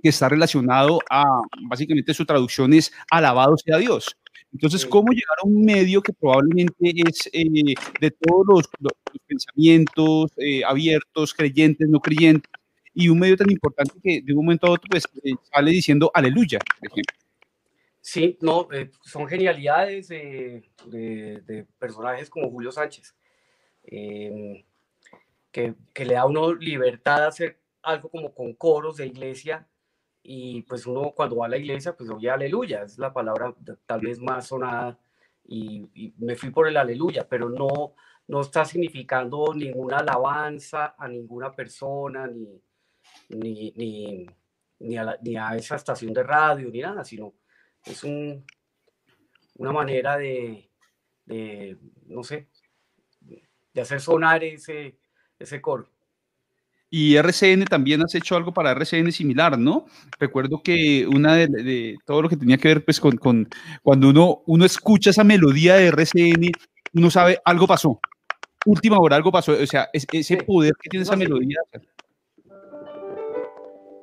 [0.03, 1.25] que está relacionado a,
[1.69, 4.17] básicamente su traducción es alabado sea Dios.
[4.53, 4.85] Entonces.
[4.87, 6.75] ¿cómo llegar a un medio que probablemente
[7.07, 12.51] es eh, de todos los, los- los pensamientos eh, abiertos, creyentes, no creyentes,
[12.95, 16.11] y un medio tan importante que de un momento a otro pues, eh, sale diciendo
[16.13, 17.17] aleluya, por ejemplo?
[18.01, 18.69] Sí, no,
[19.05, 23.15] son genialidades de, de personajes como Julio Sánchez,
[23.85, 24.65] em,
[25.51, 29.67] que, que le da a uno libertad de hacer algo como con coros de iglesia
[30.23, 33.55] y pues uno cuando va a la iglesia pues oye aleluya, es la palabra
[33.87, 34.99] tal vez más sonada
[35.45, 37.95] y, me fui por el aleluya, pero no,
[38.29, 42.63] no está significando ninguna alabanza a ninguna persona ni,
[43.29, 44.27] ni, ni,
[44.79, 47.35] ni a, esa estación de radio ni nada, sino
[47.85, 48.45] es un,
[49.57, 50.71] una manera de,
[51.27, 52.49] de, no sé,
[53.21, 54.97] de hacer sonar ese,
[55.39, 55.89] ese coro.
[56.95, 59.87] Y RCN también has hecho algo para RCN similar, ¿no?
[60.21, 63.49] Recuerdo que una de, de todo lo que tenía que ver pues con, con
[63.83, 66.51] cuando uno, uno escucha esa melodía de RCN,
[66.93, 67.99] uno sabe algo pasó.
[68.67, 71.21] Última hora algo pasó, o sea, es- ese Sí, poder que tiene esa sí.
[71.21, 71.57] melodía.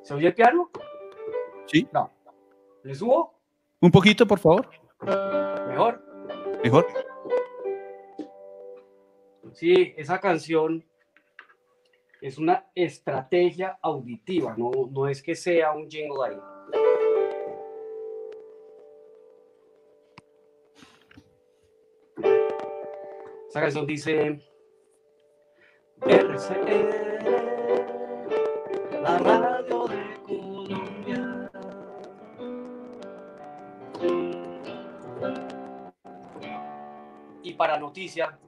[0.02, 0.68] ¿Se oye el piano?
[1.66, 1.86] Sí.
[1.92, 2.12] No.
[2.82, 3.38] ¿Le subo?
[3.80, 4.68] Un poquito, por favor.
[5.68, 6.04] Mejor.
[6.64, 6.86] Mejor.
[9.52, 10.84] Sí, esa canción
[12.20, 16.36] es una estrategia auditiva, no, no es que sea un jingle ahí.
[23.48, 24.40] Esa canción dice
[26.02, 26.88] RCN,
[29.02, 31.50] la radio de Colombia.
[37.42, 38.38] Y para noticia,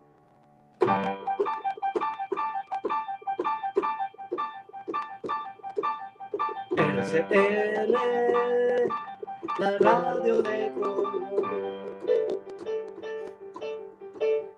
[6.96, 7.92] RCN,
[9.58, 10.72] la radio de.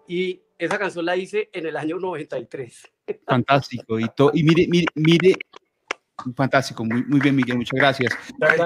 [0.09, 2.91] Y esa canción la hice en el año 93.
[3.27, 3.99] Fantástico.
[4.01, 5.35] Y, to- y mire, mire, mire.
[6.37, 8.15] Fantástico, muy, muy bien, Miguel, muchas gracias.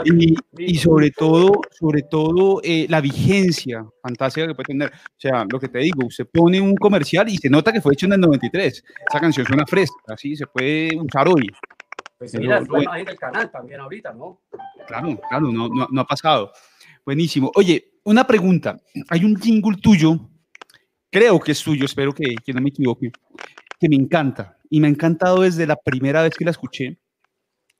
[0.04, 4.90] Y, y sobre todo, sobre todo eh, la vigencia fantástica que puede tener.
[4.90, 7.94] O sea, lo que te digo, usted pone un comercial y se nota que fue
[7.94, 8.85] hecho en el 93.
[9.09, 10.37] Esa canción suena fresca, ¿sí?
[10.37, 11.50] Se puede usar hoy.
[12.18, 12.83] Pues mira, bueno.
[12.83, 14.40] imagen del canal también ahorita, ¿no?
[14.88, 16.52] Claro, claro, no, no, no ha pasado.
[17.04, 17.52] Buenísimo.
[17.54, 18.76] Oye, una pregunta.
[19.09, 20.28] Hay un jingle tuyo,
[21.11, 23.12] creo que es tuyo, espero que, que no me equivoque,
[23.78, 24.59] que me encanta.
[24.68, 26.98] Y me ha encantado desde la primera vez que la escuché.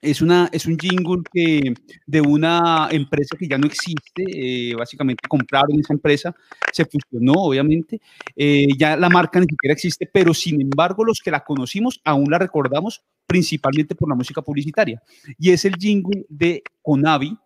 [0.01, 1.75] Es, una, es un jingle que,
[2.07, 4.23] de una empresa que ya no existe.
[4.29, 6.35] eh, básicamente compraron esa empresa,
[6.73, 8.01] se fusionó, obviamente.
[8.37, 12.31] eh, ya la marca ni siquiera existe, pero sin embargo, los que la conocimos aún
[12.31, 15.03] la recordamos principalmente por la música publicitaria.
[15.39, 17.37] Y es el jingle de Conavi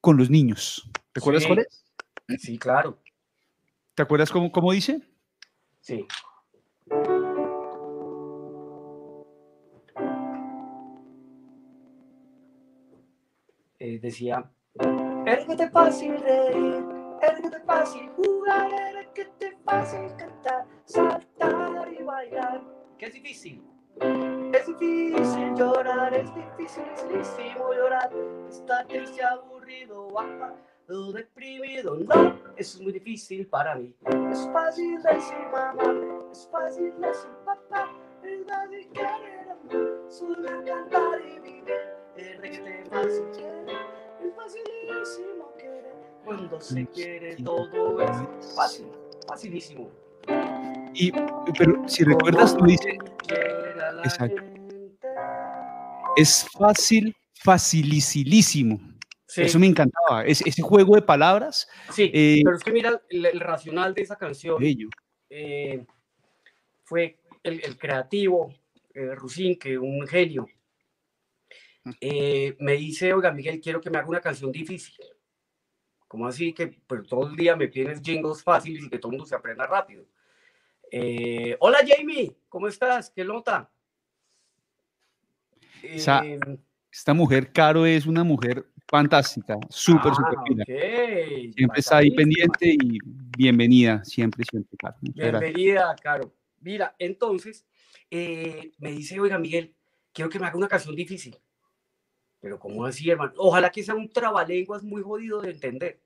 [0.00, 0.88] con los niños.
[1.12, 1.48] ¿Te acuerdas Sí.
[1.48, 1.84] cuál es?
[2.40, 2.98] Sí, claro.
[3.94, 5.02] ¿Te acuerdas cómo, cómo dice?
[5.80, 6.06] Sí.
[13.84, 14.48] Eh, decía,
[15.26, 16.84] eres que te fácil reír,
[17.20, 22.62] eres que te fácil jugar, eres que te fácil cantar, saltar y bailar.
[22.96, 23.60] ¿Qué es difícil?
[24.54, 28.08] Es difícil llorar, es difícil, dificilísimo llorar,
[28.48, 31.96] estar triste, aburrido, apagado, deprimido.
[31.96, 33.96] No, eso es muy difícil para mí.
[34.30, 35.92] Es fácil decir mamá,
[36.30, 37.90] es fácil decir papá,
[38.22, 41.81] es fácil querer amar, solo cantar y vivir.
[42.16, 43.76] Es requete fácil querer,
[44.22, 45.92] es facilísimo querer.
[46.24, 48.86] Cuando se quiere todo es fácil,
[49.26, 49.90] facilísimo.
[50.94, 51.10] Y,
[51.58, 54.42] pero si recuerdas, tú dice, Quiere a la Exacto.
[56.16, 58.80] es fácil, facilísimo.
[59.26, 60.24] Sí, Eso me encantaba.
[60.26, 64.02] Es, ese juego de palabras, sí, eh, pero es que mira el, el racional de
[64.02, 64.58] esa canción.
[64.60, 64.88] bello.
[65.30, 65.86] eh,
[66.84, 68.52] fue el, creativo,
[68.92, 70.46] eh, Rusín, que un genio,
[72.00, 74.94] eh, me dice, oiga, Miguel, quiero que me haga una canción difícil.
[76.06, 79.16] ¿Cómo así que pero todo el día me tienes jingles fáciles y que todo el
[79.16, 80.04] mundo se aprenda rápido?
[80.90, 83.10] Eh, hola Jamie, ¿cómo estás?
[83.10, 83.70] ¿Qué nota?
[85.82, 90.64] esta mujer, Caro, es una mujer fantástica, súper, súper ah,
[91.56, 92.98] Siempre está ahí pendiente y
[93.36, 94.96] bienvenida, siempre, siempre, Caro.
[95.00, 96.34] Bienvenida, Caro.
[96.60, 97.66] Mira, entonces,
[98.10, 99.74] eh, me dice, oiga, Miguel,
[100.12, 101.36] quiero que me haga una canción difícil.
[102.42, 103.32] Pero ¿cómo así, hermano?
[103.36, 106.02] Ojalá que sea un trabalenguas muy jodido de entender.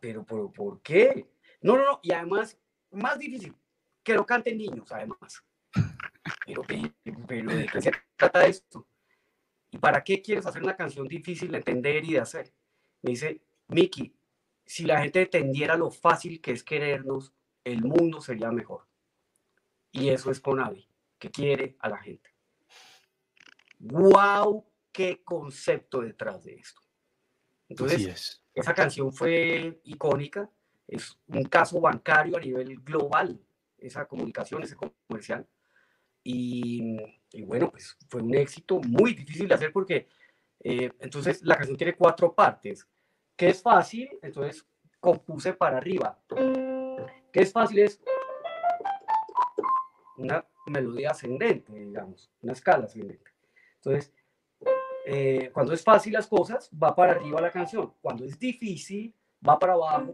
[0.00, 1.30] Pero, ¿por, ¿por qué?
[1.60, 2.00] No, no, no.
[2.02, 2.58] Y además,
[2.90, 3.54] más difícil,
[4.02, 5.44] que lo canten niños, además.
[6.44, 6.62] Pero,
[7.28, 8.88] pero ¿de qué se trata esto?
[9.70, 12.52] ¿Y para qué quieres hacer una canción difícil de entender y de hacer?
[13.02, 14.16] Me dice, Miki,
[14.64, 17.32] si la gente entendiera lo fácil que es querernos,
[17.62, 18.88] el mundo sería mejor.
[19.92, 20.88] Y eso es con Avi,
[21.20, 22.30] que quiere a la gente.
[23.78, 24.66] ¡Wow!
[24.96, 26.80] ¡Qué concepto detrás de esto!
[27.68, 30.48] Entonces, esa canción fue icónica,
[30.88, 33.38] es un caso bancario a nivel global,
[33.76, 35.46] esa comunicación, ese comercial.
[36.24, 36.96] Y,
[37.44, 40.08] bueno, pues fue un éxito muy difícil de hacer porque
[40.60, 42.88] eh, entonces la canción tiene cuatro partes.
[43.36, 44.08] que es fácil?
[44.22, 44.66] Entonces
[44.98, 46.18] compuse para arriba.
[47.30, 47.80] ¿Qué es fácil?
[47.80, 48.00] Es
[50.16, 53.30] una melodía ascendente, digamos, una escala ascendente.
[53.74, 54.10] Entonces,
[55.08, 57.92] eh, cuando es fácil las cosas, va para arriba la canción.
[58.02, 59.14] Cuando es difícil,
[59.48, 60.12] va para abajo.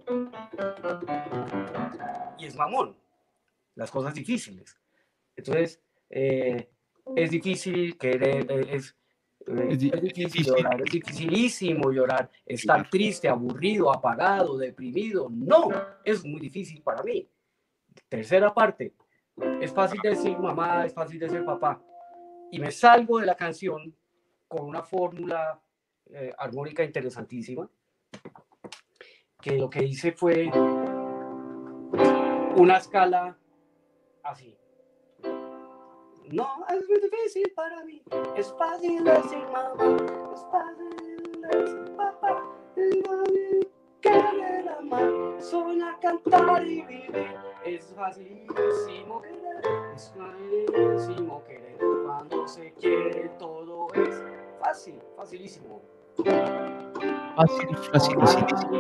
[2.38, 2.94] Y es mamón,
[3.74, 4.78] las cosas difíciles.
[5.34, 6.68] Entonces, eh,
[7.16, 8.94] es difícil querer, eh, es,
[9.46, 15.28] es, difícil llorar, es dificilísimo llorar, estar triste, aburrido, apagado, deprimido.
[15.30, 15.70] No,
[16.04, 17.26] es muy difícil para mí.
[18.10, 18.92] Tercera parte,
[19.58, 21.82] es fácil decir mamá, es fácil decir papá.
[22.50, 23.96] Y me salgo de la canción
[24.52, 25.58] con una fórmula
[26.10, 27.66] eh, armónica interesantísima,
[29.40, 30.50] que lo que hice fue
[32.56, 33.34] una escala
[34.22, 34.54] así.
[36.30, 38.02] No, es muy difícil para mí.
[38.36, 39.96] Es fácil decir mamá,
[40.34, 42.44] es fácil decir papá,
[42.76, 43.70] es fácil
[44.02, 47.26] querer amar, soñar, cantar y vivir.
[47.64, 49.62] Es facilísimo querer,
[49.94, 51.78] es facilísimo querer.
[52.04, 54.31] Cuando se quiere todo es
[54.72, 55.82] fácil, facilísimo.
[57.36, 58.72] Fácil, fácil, facilísimo.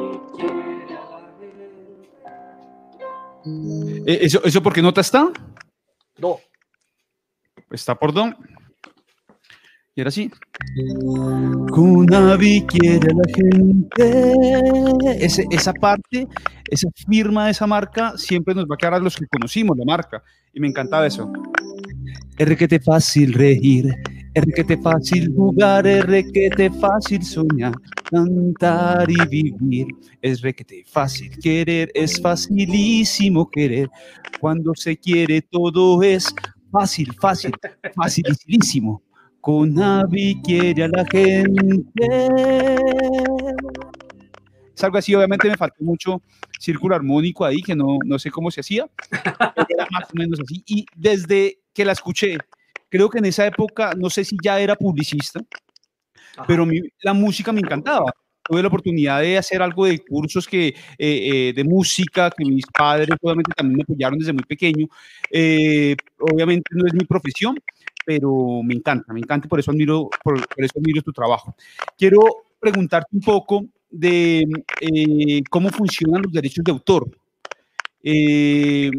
[4.06, 5.30] Eh, ¿Eso, ¿Eso por qué nota está?
[6.16, 6.40] Do.
[7.70, 8.32] Está por do.
[9.94, 10.30] Y ahora sí.
[11.70, 15.26] Kunavi quiere a la gente.
[15.50, 16.26] esa parte,
[16.70, 19.84] esa firma de esa marca, siempre nos va a quedar a los que conocimos la
[19.84, 20.22] marca.
[20.54, 21.30] Y me encantaba eso.
[22.38, 23.94] Es requete fácil reír,
[24.34, 27.74] es requete fácil jugar, es requete fácil soñar,
[28.04, 29.86] cantar y vivir.
[30.22, 33.90] Es requete fácil querer, es facilísimo querer.
[34.40, 36.34] Cuando se quiere todo es
[36.70, 37.52] fácil, fácil,
[37.94, 39.02] facilísimo.
[39.40, 42.28] Conavi quiere a la gente.
[44.74, 46.22] Es algo así, obviamente me faltó mucho
[46.58, 48.88] círculo armónico ahí, que no, no sé cómo se hacía,
[49.68, 50.62] era más o menos así.
[50.66, 52.38] Y desde que la escuché,
[52.92, 55.40] creo que en esa época, no sé si ya era publicista,
[56.46, 56.66] pero
[57.02, 58.12] la música me encantaba.
[58.42, 62.66] Tuve la oportunidad de hacer algo de cursos que, eh, eh, de música, que mis
[62.66, 64.88] padres obviamente también me apoyaron desde muy pequeño.
[65.30, 67.58] Eh, obviamente no es mi profesión,
[68.04, 71.56] pero me encanta, me encanta y por eso admiro, por, eso admiro tu trabajo.
[71.96, 72.18] Quiero
[72.60, 74.44] preguntarte un poco de
[74.80, 77.08] eh, cómo funcionan los derechos de autor.
[78.02, 78.90] Eh,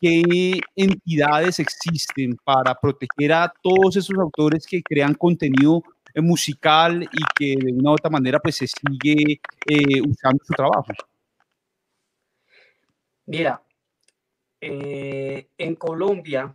[0.00, 5.82] ¿Qué entidades existen para proteger a todos esos autores que crean contenido
[6.14, 9.40] eh, musical y que de una u otra manera pues se sigue
[10.06, 10.92] usando su trabajo?
[13.26, 13.62] Mira,
[14.60, 16.54] en Colombia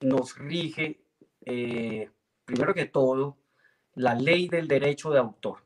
[0.00, 1.00] nos rige
[1.46, 2.10] eh,
[2.44, 3.38] primero que todo,
[3.94, 5.65] la ley del derecho de autor.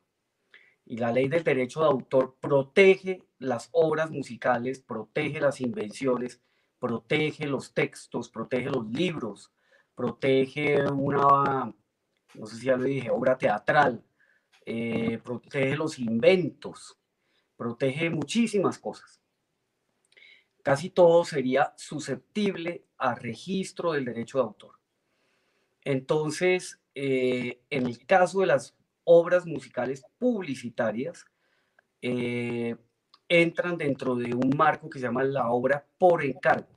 [0.85, 6.41] Y la ley del derecho de autor protege las obras musicales, protege las invenciones,
[6.79, 9.51] protege los textos, protege los libros,
[9.95, 11.73] protege una,
[12.33, 14.03] no sé si ya lo dije, obra teatral,
[14.65, 16.97] eh, protege los inventos,
[17.55, 19.21] protege muchísimas cosas.
[20.63, 24.79] Casi todo sería susceptible a registro del derecho de autor.
[25.83, 31.25] Entonces, eh, en el caso de las obras musicales publicitarias,
[32.01, 32.75] eh,
[33.27, 36.67] entran dentro de un marco que se llama la obra por encargo.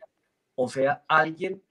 [0.55, 1.63] O sea, alguien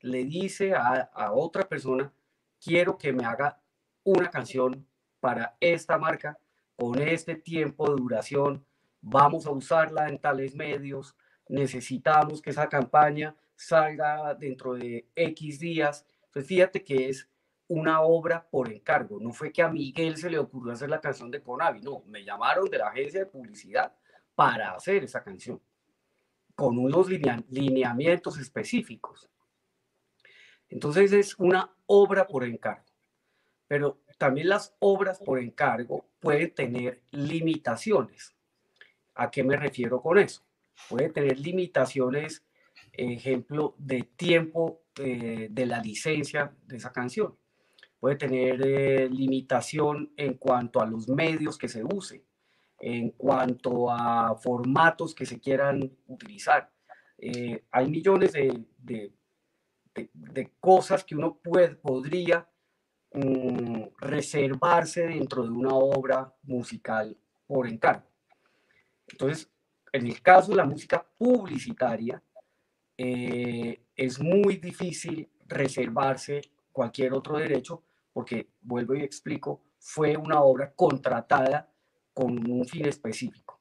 [0.00, 2.12] le dice a, a otra persona,
[2.60, 3.60] quiero que me haga
[4.04, 4.86] una canción
[5.20, 6.38] para esta marca
[6.76, 8.64] con este tiempo de duración,
[9.00, 11.16] vamos a usarla en tales medios,
[11.48, 16.06] necesitamos que esa campaña salga dentro de X días.
[16.26, 17.28] Entonces, fíjate que es
[17.68, 19.20] una obra por encargo.
[19.20, 22.24] No fue que a Miguel se le ocurrió hacer la canción de Conavi, no, me
[22.24, 23.94] llamaron de la agencia de publicidad
[24.34, 25.60] para hacer esa canción,
[26.54, 29.28] con unos lineamientos específicos.
[30.68, 32.84] Entonces es una obra por encargo.
[33.66, 38.34] Pero también las obras por encargo pueden tener limitaciones.
[39.14, 40.42] ¿A qué me refiero con eso?
[40.88, 42.44] Puede tener limitaciones,
[42.92, 47.36] ejemplo, de tiempo eh, de la licencia de esa canción.
[48.00, 52.24] Puede tener eh, limitación en cuanto a los medios que se use,
[52.78, 56.70] en cuanto a formatos que se quieran utilizar.
[57.18, 59.12] Eh, hay millones de, de,
[60.12, 62.48] de, cosas que uno puede, podría
[63.12, 67.16] mm, reservarse dentro de una obra musical
[67.48, 68.06] por encargo.
[69.08, 69.50] Entonces,
[69.92, 72.22] en el caso de la música publicitaria,
[72.96, 76.42] eh, es muy difícil reservarse
[76.72, 77.84] cualquier otro derecho
[78.18, 81.70] porque, vuelvo y explico, fue una obra contratada
[82.12, 83.60] con un fin específico.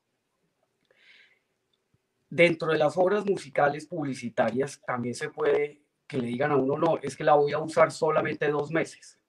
[2.27, 6.97] Dentro de las obras musicales publicitarias también se puede que le digan a uno, no,
[7.03, 9.19] es que la voy a usar solamente dos meses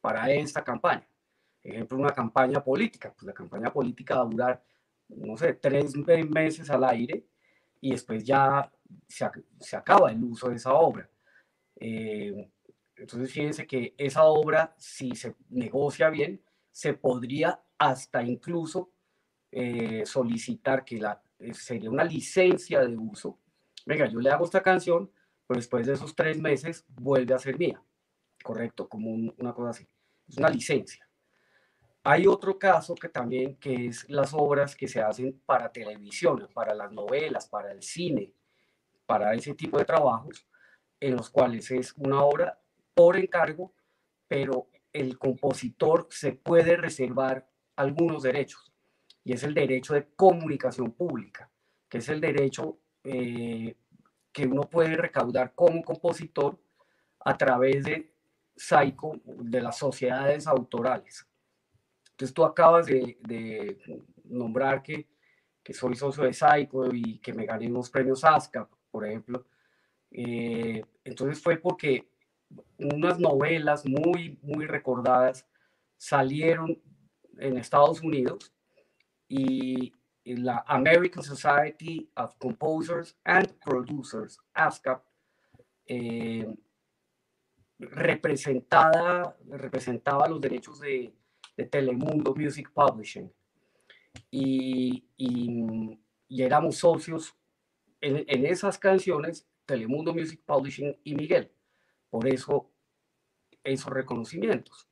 [0.00, 1.08] para esta campaña.
[1.60, 3.12] Ejemplo, una campaña política.
[3.12, 4.64] Pues la campaña política va a durar
[5.08, 5.96] no sé, tres
[6.30, 7.26] meses al aire
[7.80, 8.70] y después ya
[9.08, 11.10] se, se acaba el uso de esa obra.
[11.74, 12.48] Eh,
[12.98, 18.90] entonces, fíjense que esa obra, si se negocia bien, se podría hasta incluso
[19.50, 23.38] eh, solicitar que la, eh, sería una licencia de uso.
[23.86, 25.10] Venga, yo le hago esta canción,
[25.46, 27.80] pero después de esos tres meses vuelve a ser mía.
[28.42, 29.86] Correcto, como una cosa así.
[30.28, 31.08] Es una licencia.
[32.04, 36.74] Hay otro caso que también, que es las obras que se hacen para televisión, para
[36.74, 38.32] las novelas, para el cine,
[39.06, 40.46] para ese tipo de trabajos,
[41.00, 42.58] en los cuales es una obra
[42.98, 43.72] por encargo,
[44.26, 48.72] pero el compositor se puede reservar algunos derechos,
[49.22, 51.48] y es el derecho de comunicación pública,
[51.88, 53.76] que es el derecho eh,
[54.32, 56.58] que uno puede recaudar como compositor
[57.20, 58.12] a través de
[58.56, 61.24] SAICO, de las sociedades autorales.
[62.10, 63.78] Entonces tú acabas de,
[64.24, 65.06] nombrar que,
[65.62, 69.46] que, soy socio de Psycho y que me gané unos premios ASCAP, por ejemplo.
[70.10, 72.08] Eh, entonces fue porque
[72.78, 75.46] unas novelas muy, muy recordadas
[75.96, 76.80] salieron
[77.38, 78.52] en Estados Unidos
[79.28, 79.92] y
[80.36, 85.02] la American Society of Composers and Producers, ASCAP,
[85.86, 86.54] eh,
[87.78, 91.14] representada, representaba los derechos de,
[91.70, 93.32] Telemundo Music Publishing.
[94.30, 95.98] Y, y,
[96.40, 97.34] éramos socios
[98.00, 101.50] en, en, esas canciones, Telemundo Music Publishing y Miguel.
[102.10, 102.70] Por eso,
[103.62, 104.88] esos reconocimientos.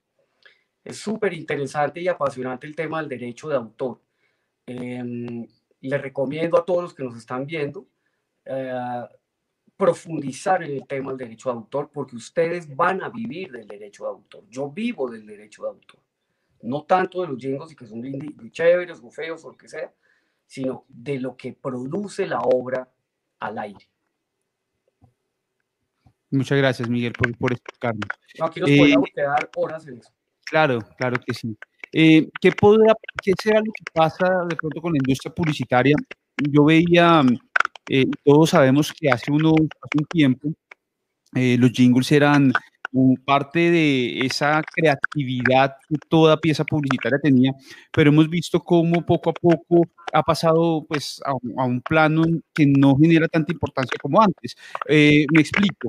[0.85, 4.01] Es súper interesante y apasionante el tema del derecho de autor.
[4.67, 5.47] Eh,
[5.81, 7.87] les recomiendo a todos los que nos están viendo
[8.45, 9.05] eh,
[9.77, 14.05] profundizar en el tema del derecho de autor porque ustedes van a vivir del derecho
[14.05, 14.45] de autor.
[14.49, 16.01] Yo vivo del derecho de autor
[16.63, 18.03] no tanto de los jingles y que son
[18.51, 19.93] chéveres o feos o lo que sea,
[20.47, 22.91] sino de lo que produce la obra
[23.41, 23.89] al aire.
[26.31, 28.09] Muchas gracias, Miguel, por, por explicarnos.
[28.41, 30.11] aquí nos podemos eh, quedar horas en eso.
[30.45, 31.57] Claro, claro que sí.
[31.93, 35.97] Eh, ¿qué, podrá, ¿Qué será lo que pasa de pronto con la industria publicitaria?
[36.51, 37.23] Yo veía,
[37.89, 40.49] eh, todos sabemos que hace, uno, hace un tiempo
[41.33, 42.51] los jingles eran
[43.25, 47.53] parte de esa creatividad que toda pieza publicitaria tenía,
[47.93, 49.83] pero hemos visto cómo poco a poco
[50.13, 51.35] ha pasado pues a,
[51.65, 52.23] un plano
[52.55, 54.55] que no genera tanta importancia como antes.
[54.89, 55.89] Eh, me explico.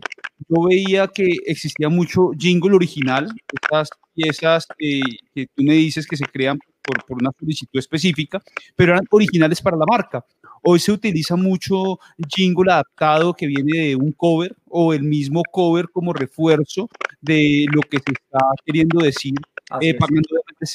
[0.49, 3.29] Yo veía que existía mucho jingle original,
[3.61, 8.41] estas piezas que tú me dices que se crean por, por una solicitud específica,
[8.75, 10.25] pero eran originales para la marca.
[10.69, 11.97] Hoy se utiliza mucho
[12.27, 16.89] jingle adaptado que viene de un cover o el mismo cover como refuerzo
[17.21, 19.35] de lo que se está queriendo decir,
[19.79, 20.27] eh, pagando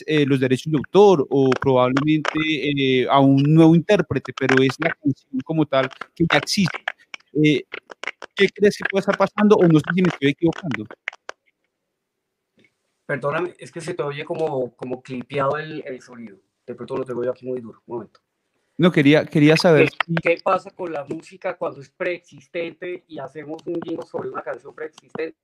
[0.07, 4.95] eh, los derechos de autor o probablemente eh, a un nuevo intérprete, pero es la
[4.95, 6.79] canción como tal que ya existe.
[7.35, 10.87] ¿Qué crees que puede estar pasando o no sé si me estoy equivocando?
[13.05, 16.39] Perdóname, es que se te oye como, como clipeado el, el sonido.
[16.67, 17.83] De pronto lo tengo yo aquí muy duro.
[17.85, 18.21] Un momento.
[18.83, 19.91] No, quería, quería saber.
[20.21, 24.75] ¿Qué, pasa con la música cuando es preexistente y hacemos un jingle sobre una canción
[24.75, 25.37] preexistente?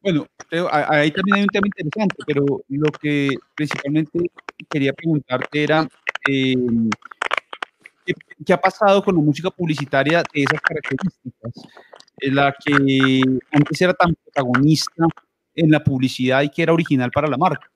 [0.00, 0.24] Bueno,
[0.70, 4.20] ahí también hay un tema interesante, pero lo que principalmente
[4.68, 5.88] quería preguntarte era,
[6.28, 6.88] em,
[8.46, 11.52] ¿qué, ha pasado con la música publicitaria de esas características?
[12.18, 15.06] En la que antes era tan protagonista
[15.56, 17.68] en la publicidad y que era original para la marca.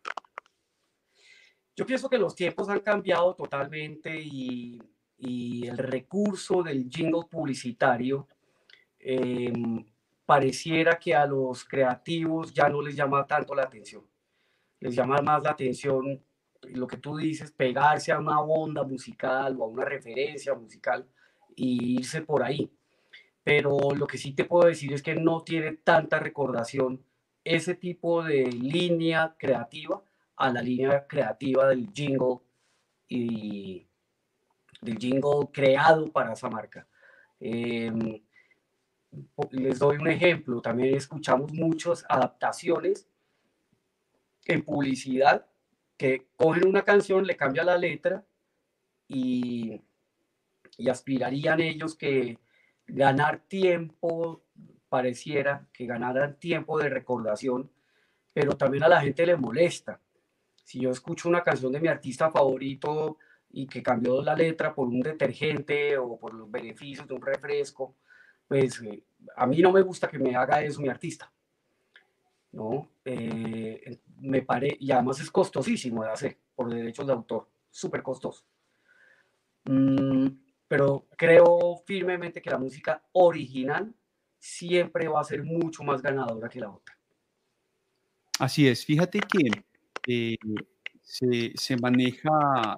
[1.76, 4.80] Yo pienso que los tiempos han cambiado totalmente y,
[5.18, 8.28] y el recurso del jingle publicitario
[8.98, 9.84] em,
[10.24, 14.04] pareciera que a los creativos ya no les llama tanto la atención.
[14.80, 16.22] Les llama más la atención
[16.62, 21.06] lo que tú dices, pegarse a una onda musical o a una referencia musical
[21.54, 22.70] y irse por ahí.
[23.42, 27.04] Pero lo que sí te puedo decir es que no tiene tanta recordación
[27.44, 30.02] ese tipo de línea creativa
[30.36, 32.38] a la línea creativa del jingle
[33.08, 33.86] y
[34.80, 36.86] del jingle creado para esa marca.
[37.40, 38.20] Em,
[39.50, 43.08] les doy un ejemplo, también escuchamos muchas adaptaciones
[44.46, 45.46] en publicidad
[45.96, 48.24] que cogen una canción, le cambian la letra
[49.06, 49.80] y,
[50.76, 52.38] y aspirarían ellos que
[52.86, 54.42] ganar tiempo,
[54.88, 57.70] pareciera que ganaran tiempo de recordación,
[58.32, 60.00] pero también a la gente le molesta.
[60.64, 63.18] Si yo escucho una canción de mi artista favorito
[63.52, 67.94] y que cambió la letra por un detergente o por los beneficios de un refresco,
[68.48, 69.04] pues eh,
[69.36, 71.30] a mí no me gusta que me haga eso mi artista.
[72.54, 72.88] ¿no?
[73.04, 78.44] Eh, me pare, y además es costosísimo de hacer por derechos de autor, súper costoso.
[79.64, 80.28] Mm,
[80.68, 83.92] pero creo firmemente que la música original
[84.38, 86.96] siempre va a ser mucho más ganadora que la otra.
[88.38, 89.64] Así es, fíjate que
[90.06, 90.36] eh,
[91.02, 92.76] se, se, maneja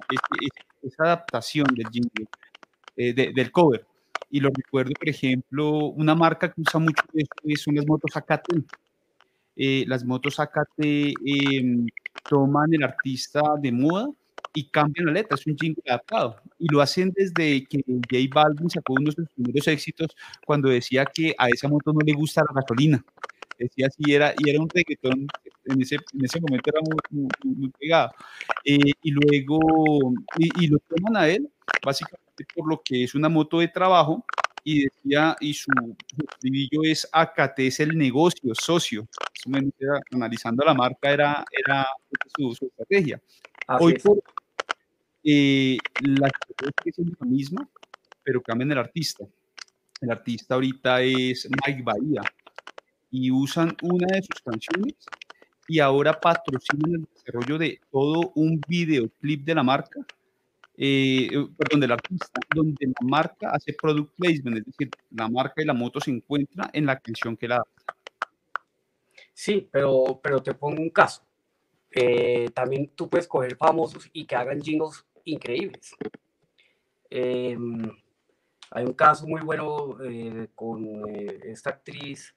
[0.83, 2.27] esa adaptación del jingle,
[3.33, 3.87] del cover,
[4.31, 8.63] y lo recuerdo, por ejemplo, una marca que usa mucho esto son las motos Acate.
[9.55, 11.87] Eh, las motos Acate em,
[12.29, 14.09] toman el artista de moda
[14.53, 16.37] y cambian la letra, es un jingle adaptado.
[16.59, 20.09] Y lo hacen desde que J Balvin sacó uno de sus primeros éxitos
[20.45, 23.05] cuando decía que a esa moto no le gusta la gasolina.
[23.59, 25.27] Decía así, era, y era un reggaetón,
[25.65, 28.13] en ese, en ese momento era muy, muy, pegado.
[28.65, 29.59] Eh, y luego,
[30.39, 31.49] y, y, lo toman a él,
[31.85, 34.25] básicamente por lo que es una moto de trabajo
[34.67, 35.71] y decía, y su,
[36.41, 39.07] su es Acate, es el negocio, socio.
[40.11, 41.87] analizando la marca era, era
[42.37, 43.21] su, estrategia.
[43.79, 44.21] Hoy por
[45.23, 47.69] eh, la estrategia es la misma,
[48.25, 49.25] pero cambian el artista.
[50.01, 52.23] El artista ahorita es Mike Bahía
[53.17, 54.95] y usan una de sus canciones
[55.67, 60.01] y ahora patrocinan el desarrollo de todo un videoclip de la marca
[60.79, 65.63] eh, eh, perdón, del artista, donde la marca hace product placement, es decir, la marca
[65.63, 67.63] y la moto se encuentra en la canción que la
[69.33, 71.23] Sí, pero, pero te pongo un caso.
[71.91, 75.95] Eh, también tú puedes coger famosos y que hagan jingles increíbles.
[77.09, 77.91] Em,
[78.71, 79.97] hay un caso muy bueno
[80.55, 81.09] con
[81.43, 82.36] esta actriz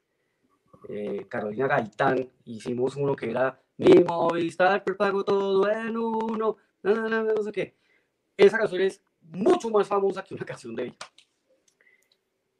[1.28, 2.30] Carolina Gaitán.
[2.46, 6.58] Hicimos uno que era mi Movistar prepago todo en uno.
[6.82, 7.80] No, no, no, no sé qué
[8.46, 10.98] esa canción es mucho más famosa que una canción de ella.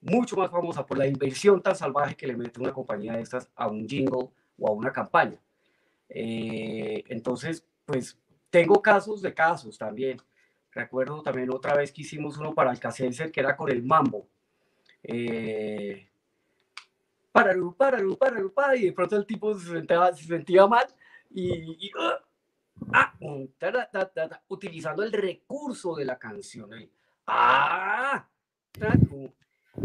[0.02, 3.50] Mucho más famosa por la inversión tan salvaje que le mete una compañía de estas
[3.56, 5.40] a un jingle o a una campaña.
[6.10, 8.18] Eh, entonces, pues
[8.50, 10.22] tengo casos de casos también.
[10.72, 14.28] Recuerdo también otra vez que hicimos uno para Alcacelser que era con el mambo.
[15.04, 16.09] Eh,
[17.32, 20.88] para, para, para, para, y de pronto el tipo se sentía, se sentía mal
[21.30, 22.30] y, y uh,
[22.92, 23.14] Ah,
[24.48, 26.70] utilizando el recurso de la canción.
[27.28, 28.28] Ah,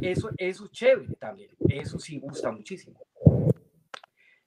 [0.00, 1.50] eso, eso es chévere también.
[1.68, 3.00] Eso sí gusta muchísimo.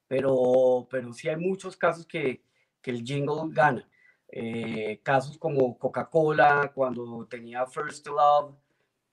[0.07, 2.41] Pero, pero sí hay muchos casos que,
[2.81, 3.87] que el jingle gana.
[4.29, 8.55] Eh, casos como Coca-Cola, cuando tenía First Love,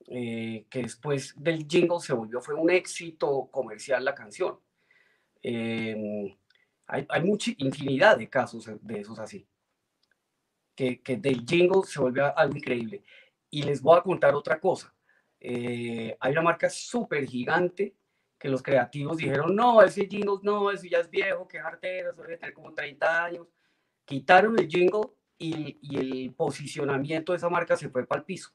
[0.06, 4.58] eh, que después del jingle se volvió, fue un éxito comercial la canción.
[5.42, 6.36] Eh,
[6.86, 9.46] hay, hay mucha infinidad de casos de esos así.
[10.74, 13.02] Que, que del jingle se vuelve algo increíble.
[13.50, 14.94] Y les voy a contar otra cosa.
[15.40, 17.94] Eh, hay una marca súper gigante
[18.38, 22.22] que los creativos dijeron, no, ese jingle no, ese ya es viejo, que jartera, eso
[22.22, 23.46] debe tener como 30 años.
[24.04, 28.50] Quitaron el jingle y, y el posicionamiento de esa marca se fue para el piso.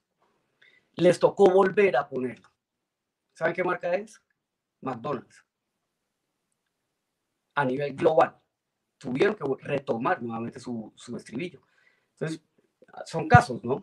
[0.95, 2.49] Les tocó volver a ponerlo.
[3.33, 4.21] ¿Saben qué marca es?
[4.81, 5.45] McDonald's
[7.59, 8.35] a nivel global.
[8.97, 11.61] Tuvieron que retomar nuevamente su, su estribillo.
[12.13, 12.41] Entonces,
[13.05, 13.79] son casos, ¿no?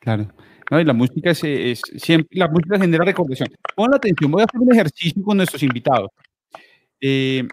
[0.00, 0.28] Claro.
[0.70, 3.48] No, y la música es, es, siempre, la música genera recordación.
[3.76, 6.10] Pon la atención, voy a hacer un ejercicio con nuestros invitados.
[7.00, 7.46] Eh,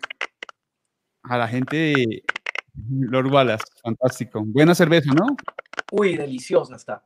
[1.23, 2.23] a la gente de
[2.87, 4.43] Lord Wallace, fantástico.
[4.45, 5.27] Buena cerveza, ¿no?
[5.91, 7.05] Uy, deliciosa está.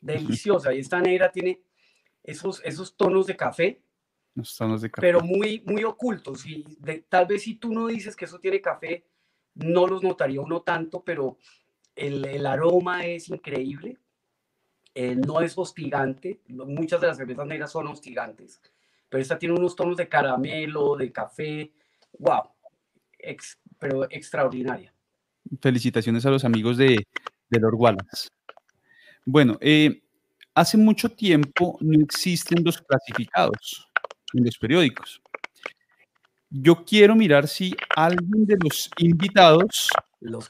[0.00, 0.72] Deliciosa.
[0.74, 1.60] Y esta negra tiene
[2.22, 3.80] esos, esos tonos de café,
[4.34, 5.06] Los tonos de café.
[5.06, 6.44] pero muy, muy ocultos.
[6.46, 9.04] Y de- tal vez si tú no dices que eso tiene café,
[9.54, 11.38] no los notaría uno tanto, pero
[11.94, 13.96] el, el aroma es increíble.
[14.94, 16.40] Eh, no es hostigante.
[16.48, 18.60] Muchas de las cervezas negras son hostigantes,
[19.08, 21.72] pero esta tiene unos tonos de caramelo, de café.
[22.18, 22.50] ¡Wow!
[23.18, 24.92] Ex- pero extraordinaria.
[25.60, 27.06] Felicitaciones a los amigos de,
[27.48, 28.28] de Lord Wallace.
[29.26, 30.02] Bueno, eh,
[30.54, 33.88] hace mucho tiempo no existen los clasificados
[34.34, 35.20] en los periódicos.
[36.48, 39.88] Yo quiero mirar si alguien de los invitados
[40.20, 40.48] Los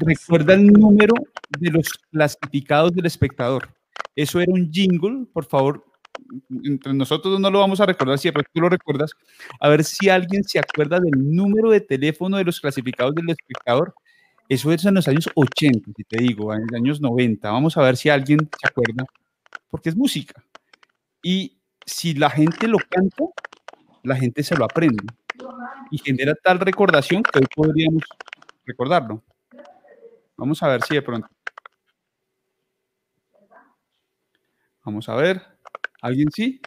[0.00, 1.14] Recuerda- el número
[1.58, 3.68] de los clasificados del espectador.
[4.16, 5.84] Eso era un jingle, por favor.
[6.64, 9.12] Entre nosotros no lo vamos a recordar, si de pronto tú lo recuerdas.
[9.60, 13.94] A ver si alguien se acuerda del número de teléfono de los clasificados del espectador.
[14.48, 17.50] Eso es en los años 80, si te digo, en los años 90.
[17.50, 19.04] Vamos a ver si alguien se acuerda,
[19.70, 20.42] porque es música.
[21.22, 23.24] Y si la gente lo canta,
[24.02, 25.04] la gente se lo aprende.
[25.90, 28.02] Y genera tal recordación que hoy podríamos
[28.64, 29.22] recordarlo.
[30.36, 31.28] Vamos a ver si de pronto.
[34.84, 35.42] Vamos a ver.
[36.00, 36.60] ¿Alguien sí?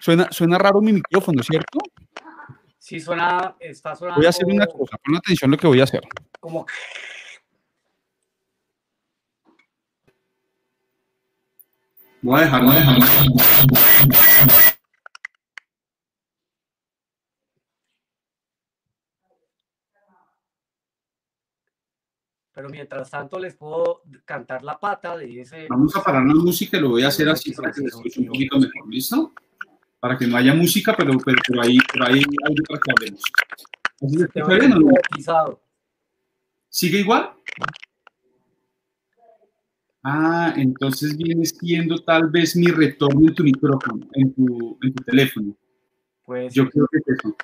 [0.00, 1.78] Suena, suena raro mi micrófono, ¿cierto?
[2.80, 4.96] Sí, suena, está sonando Voy a hacer una cosa.
[5.04, 6.00] Pon atención a lo que voy a hacer.
[6.40, 6.66] como
[12.22, 12.98] Voy a dejar, voy a dejar.
[22.54, 25.66] Pero mientras tanto les puedo cantar la pata de ese...
[25.68, 28.20] Vamos a parar la música y lo voy a hacer así para que se escuche
[28.20, 29.32] un poquito mejor, ¿listo?
[30.00, 33.22] Para que no haya música, pero, pero por ahí, por ahí algo para que hablemos.
[34.02, 35.60] ¿Así bien no?
[36.70, 37.32] ¿Sigue igual?
[40.02, 45.04] Ah, entonces viene siendo tal vez mi retorno en tu micrófono, en tu, en tu
[45.04, 45.54] teléfono.
[46.24, 47.36] Pues Yo creo que es eso.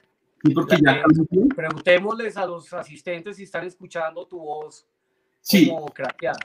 [0.42, 1.02] Sí, porque ya
[1.54, 4.86] preguntémosles a los asistentes si están escuchando tu voz
[5.40, 6.38] Sí, como craqueada.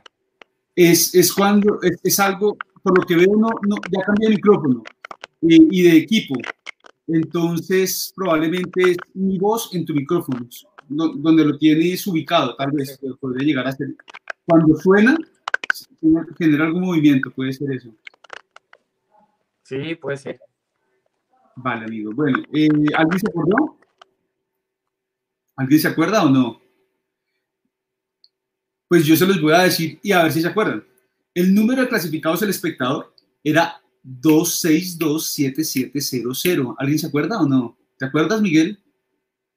[0.75, 4.35] es, es cuando, es, es algo, por lo que veo, no, no, ya cambié de
[4.35, 4.83] micrófono
[5.41, 6.35] eh, y de equipo.
[7.07, 10.47] Entonces, probablemente es mi voz en tu micrófono,
[10.87, 13.95] do- donde lo tienes ubicado, tal vez podría llegar a ser.
[14.45, 15.17] Cuando suena,
[16.37, 17.89] genera algún movimiento, puede ser eso.
[19.63, 20.39] Sí, puede ser.
[21.55, 22.11] Vale, amigo.
[22.13, 23.77] Bueno, eh, ¿alguien se acordó?
[25.55, 26.61] ¿Alguien se acuerda o no?
[28.87, 30.83] Pues yo se los voy a decir y a ver si se acuerdan.
[31.33, 33.13] El número de clasificados del espectador
[33.43, 36.75] era 2627700.
[36.77, 37.77] ¿Alguien se acuerda o no?
[37.97, 38.79] ¿Te acuerdas, Miguel?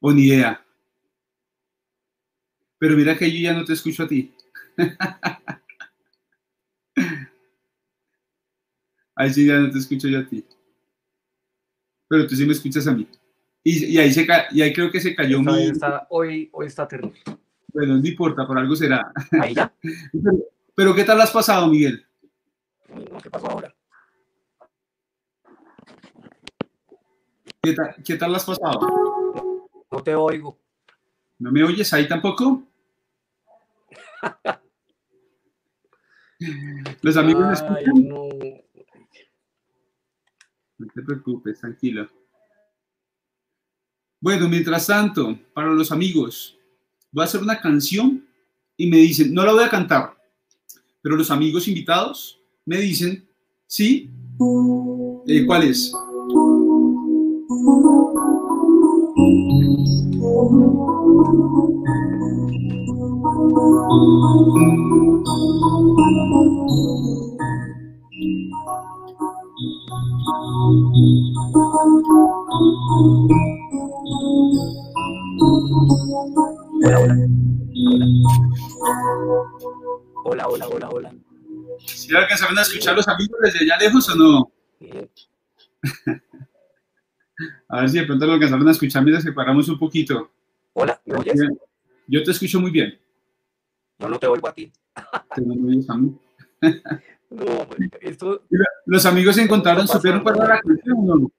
[0.00, 0.64] ¿O ni idea?
[2.78, 4.32] Pero mira que yo ya no te escucho a ti.
[9.16, 10.44] Ahí sí ya no te escucho yo a ti.
[12.08, 13.08] Pero tú sí me escuchas a mí.
[13.62, 16.86] Y, y ahí, se y ahí creo que se cayó vez está- hoy, hoy está
[16.86, 17.18] terrible.
[17.72, 19.10] Bueno, no importa, por algo será.
[19.40, 19.72] Ahí ya.
[20.12, 20.38] Pero,
[20.74, 22.04] pero ¿qué tal has pasado, Miguel?
[23.22, 23.73] ¿Qué pasó ahora?
[27.64, 28.78] ¿Qué tal, qué tal has pasado?
[29.90, 30.58] No te oigo.
[31.38, 32.62] ¿No me oyes ahí tampoco?
[37.00, 38.08] Los amigos me escuchan.
[38.08, 38.28] no.
[40.76, 42.08] No te preocupes, tranquilo.
[44.20, 46.58] Bueno, mientras tanto, para los amigos,
[47.12, 48.26] voy a hacer una canción
[48.76, 50.16] y me dicen, no la voy a cantar,
[51.00, 53.26] pero los amigos invitados me dicen,
[53.66, 54.10] sí,
[55.26, 55.92] eh, ¿cuál es?
[57.46, 57.58] Hola,
[80.48, 81.14] hola, hola, hola.
[81.84, 84.50] ¿Si alcanzaron a escuchar los amigos desde allá lejos o no?
[87.68, 90.30] A ver si de pronto lo alcanzaron a escuchar mientras separamos un poquito.
[90.74, 91.40] Hola, ¿me oyes?
[92.06, 92.98] Yo te escucho muy bien.
[93.98, 94.70] Yo no te oigo a ti.
[95.34, 96.16] pero no me oyes a mí.
[97.30, 97.44] No,
[98.00, 98.42] esto.
[98.86, 101.30] Los amigos se encontraron, ¿supieron era la canción o no?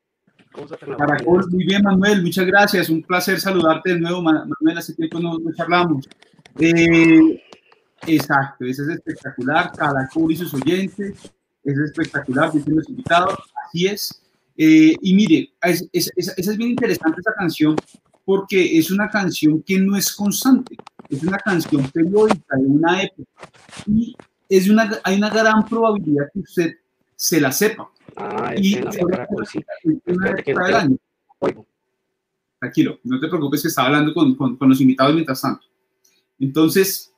[0.97, 2.89] Caracol, muy bien, Manuel, muchas gracias.
[2.89, 4.78] Un placer saludarte de nuevo, Ma- Manuel.
[4.78, 6.07] Hace tiempo no, no charlamos.
[6.59, 7.41] Eh,
[8.07, 11.32] Exacto, ese es espectacular, cada y sus oyentes,
[11.63, 14.21] es espectacular, dicen los invitados, así es.
[14.58, 17.76] Eh, y mire, es, es, es, bien interesante esa canción
[18.24, 20.78] porque es una canción que no es constante,
[21.10, 23.30] es una canción periódica de una época
[23.86, 24.16] y
[24.47, 26.76] es una, hay una gran probabilidad que usted
[27.16, 27.89] se la sepa.
[28.16, 28.86] Ah, y es
[30.45, 30.97] del año.
[32.60, 35.66] Tranquilo, no te preocupes que estaba hablando con, con, con los invitados mientras tanto.
[36.39, 37.14] Entonces,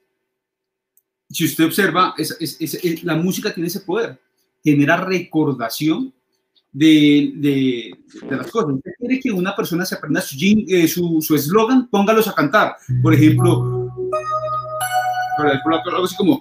[1.30, 4.20] si usted observa, es, la música tiene ese poder,
[4.64, 6.14] genera recordación
[6.72, 7.92] de, de,
[8.30, 8.74] las cosas.
[8.74, 12.76] Usted quiere que una persona se aprenda eh, su eslogan, su, póngalos a cantar.
[13.02, 13.90] Por ejemplo,
[15.96, 16.40] algo así como...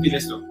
[0.00, 0.42] Mira esto.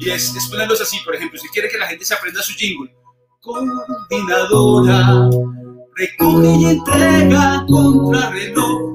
[0.00, 2.52] Y es, es ponerlos así, por ejemplo, si quiere que la gente se aprenda su
[2.52, 2.94] jingle
[3.44, 5.28] coordinadora,
[5.96, 8.93] recoge y entrega contra reloj.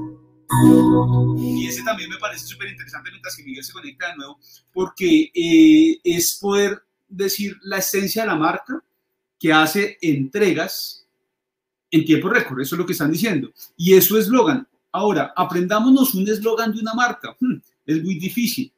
[1.38, 4.38] Y ese también me parece súper interesante mientras que Miguel se conecta de nuevo,
[4.72, 8.82] porque eh, es poder decir la esencia de la marca
[9.38, 11.06] que hace entregas
[11.90, 13.50] en tiempo récord, eso es lo que están diciendo.
[13.76, 14.66] Y eso es eslogan.
[14.92, 17.36] Ahora, aprendámonos un eslogan de una marca.
[17.40, 18.72] Hmm, es muy difícil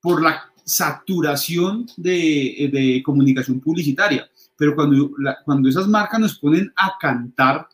[0.00, 4.30] por la saturación de, de comunicación publicitaria
[4.60, 5.10] pero cuando,
[5.46, 7.66] cuando esas marcas nos ponen a cantar,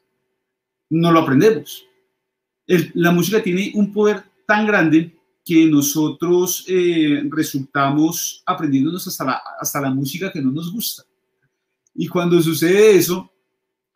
[0.88, 1.84] no lo aprendemos.
[2.66, 9.80] La música tiene un poder tan grande que nosotros eh, resultamos aprendiéndonos hasta la, hasta
[9.80, 11.04] la música que no nos gusta.
[11.94, 13.30] Y cuando sucede eso,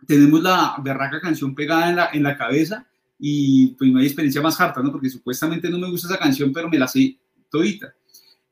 [0.06, 2.86] tenemos la berraca canción pegada en la, en la cabeza
[3.18, 4.92] y pues no hay experiencia más harta, ¿no?
[4.92, 7.18] Porque supuestamente no me gusta esa canción, pero me la sé
[7.50, 7.92] todita.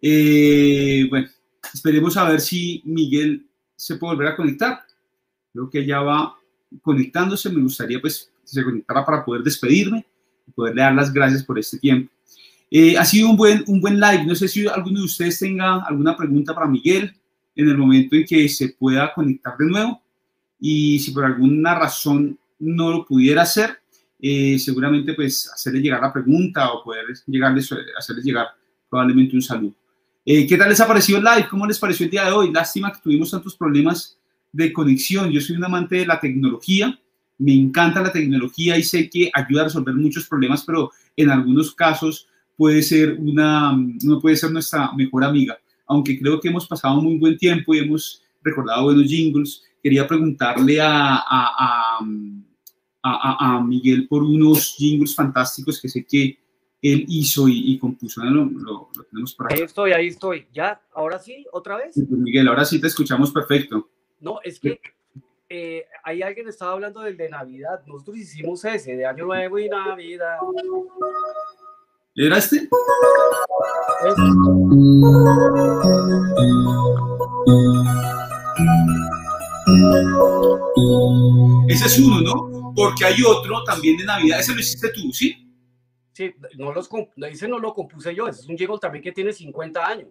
[0.03, 1.29] Eh, bueno,
[1.73, 3.47] esperemos a ver si Miguel
[3.77, 4.81] se puede volver a conectar.
[5.53, 6.37] Creo que ya va
[6.83, 7.49] conectándose.
[7.49, 10.05] Me gustaría pues que se conectara para poder despedirme
[10.49, 12.11] y poderle dar las gracias por este tiempo.
[12.71, 14.25] Eh, ha sido un buen, un buen live.
[14.25, 17.15] No sé si alguno de ustedes tenga alguna pregunta para Miguel
[17.55, 20.03] en el momento en que se pueda conectar de nuevo.
[20.61, 23.79] Y si por alguna razón no lo pudiera hacer,
[24.21, 28.49] eh, seguramente pues hacerle llegar la pregunta o poder llegarles, hacerles llegar
[28.91, 29.75] probablemente un saludo.
[30.25, 31.49] Eh, ¿Qué tal les ha parecido el live?
[31.49, 32.53] ¿Cómo les pareció el día de hoy?
[32.53, 34.19] Lástima que tuvimos tantos problemas
[34.53, 35.31] de conexión.
[35.31, 36.99] Yo soy un amante de la tecnología,
[37.39, 41.75] me encanta la tecnología y sé que ayuda a resolver muchos problemas, pero en algunos
[41.75, 43.73] casos puede ser una,
[44.03, 45.59] no puede ser nuestra mejor amiga.
[45.87, 50.81] Aunque creo que hemos pasado muy buen tiempo y hemos recordado buenos jingles, quería preguntarle
[50.81, 51.99] a, a,
[53.03, 56.39] a, a Miguel por unos jingles fantásticos que sé que
[56.83, 58.25] él hizo y, compuso.
[58.25, 59.59] Lo, lo, tenemos por ahí.
[59.59, 60.47] Ahí estoy, ahí estoy.
[60.53, 60.81] ¿Ya?
[60.93, 61.45] ¿Ahora sí?
[61.53, 61.97] ¿Otra vez?
[61.97, 63.89] Miguel, ahora sí te escuchamos perfecto.
[64.21, 64.81] No, es que
[65.51, 67.83] eh, ahí alguien estaba hablando del de Navidad.
[67.87, 70.39] Nosotros hicimos ese, de Año Nuevo y Navidad.
[72.15, 72.69] ¿Era este?
[81.69, 82.75] Ese es uno, ¿no?
[82.75, 84.41] Porque hay otro también de Navidad.
[84.41, 85.45] Ese lo hiciste tú, ¿sí?
[86.13, 86.91] Sí, no los,
[87.31, 90.09] dice no lo compuse yo, es un jingle también que tiene 50 años.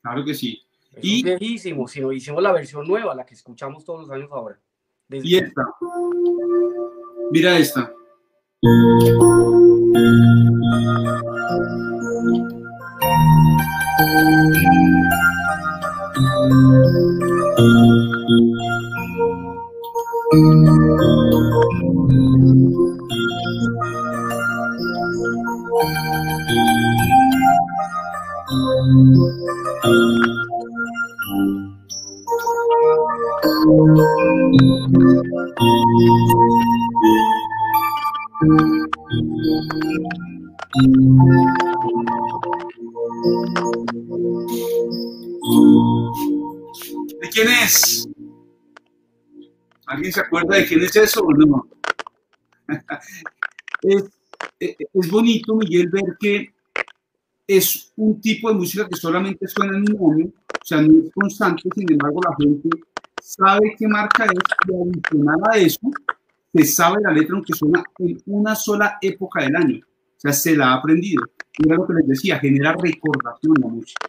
[0.00, 0.65] Claro que sí.
[0.96, 4.30] Es y viejísimo, si no hicimos la versión nueva, la que escuchamos todos los años
[4.32, 4.58] ahora.
[5.10, 5.62] Y esta.
[7.30, 7.92] Mira esta.
[35.58, 35.64] ¿De
[47.32, 48.06] quién es?
[49.86, 51.66] ¿Alguien se acuerda de quién es eso o no?
[53.82, 54.04] es,
[54.60, 56.52] es bonito, Miguel, ver que
[57.46, 61.10] es un tipo de música que solamente suena en un año, o sea, no es
[61.14, 62.68] constante, sin embargo, la gente
[63.26, 64.32] sabe qué marca es
[64.68, 65.80] y adicional a eso,
[66.54, 70.56] se sabe la letra aunque suena en una sola época del año, o sea, se
[70.56, 71.24] la ha aprendido.
[71.58, 74.08] Y era lo que les decía, genera recordación la música.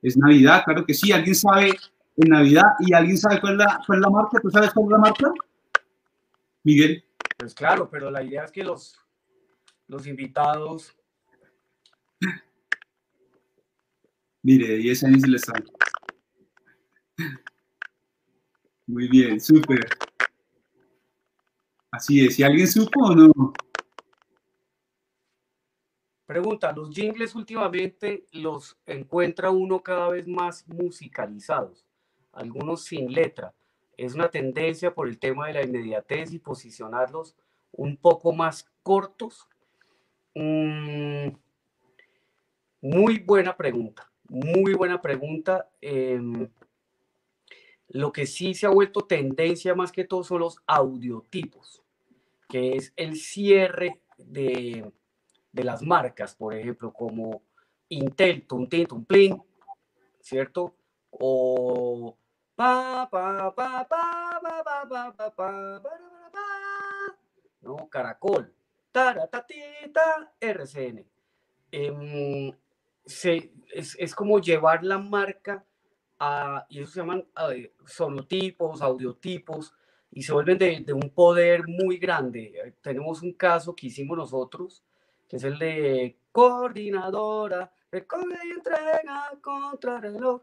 [0.00, 1.76] Es Navidad, claro que sí, alguien sabe
[2.16, 4.86] en Navidad y alguien sabe cuál es la, cuál es la marca, ¿tú sabes cuál
[4.86, 5.32] es la marca?
[6.62, 7.04] Miguel.
[7.36, 8.98] Pues claro, pero la idea es que los,
[9.88, 10.96] los invitados
[14.42, 15.64] Mire, 10 años le están.
[18.86, 19.86] Muy bien, súper.
[21.90, 22.36] Así es.
[22.36, 23.52] ¿Si alguien supo o no?
[26.26, 31.86] Pregunta, ¿los jingles últimamente los encuentra uno cada vez más musicalizados?
[32.32, 33.54] Algunos sin letra.
[33.96, 37.36] ¿Es una tendencia por el tema de la inmediatez y posicionarlos
[37.72, 39.48] un poco más cortos?
[40.34, 41.28] Mm,
[42.80, 45.70] muy buena pregunta, muy buena pregunta.
[45.80, 46.48] Em,
[47.88, 51.82] lo que sí se ha vuelto tendencia más que todo son los audiotipos,
[52.48, 54.92] que es el cierre de,
[55.52, 57.42] las marcas, por ejemplo, como
[57.88, 59.42] Intel, Tuntin,
[60.20, 60.74] ¿cierto?
[61.10, 62.16] O
[62.56, 65.94] pa, pa, pa, pa, pa, pa, pa, pa,
[67.60, 67.88] ¿no?
[67.88, 68.52] Caracol,
[68.92, 71.06] taratatita, RCN.
[73.04, 75.64] se, es, es como llevar la marca
[76.68, 77.24] y eso se llaman
[77.86, 79.74] sonotipos, audiotipos,
[80.10, 82.74] y se vuelven de, un poder muy grande.
[82.80, 84.84] Tenemos un caso que hicimos nosotros,
[85.28, 90.42] que es el de coordinadora, recoge y entrega contra reloj.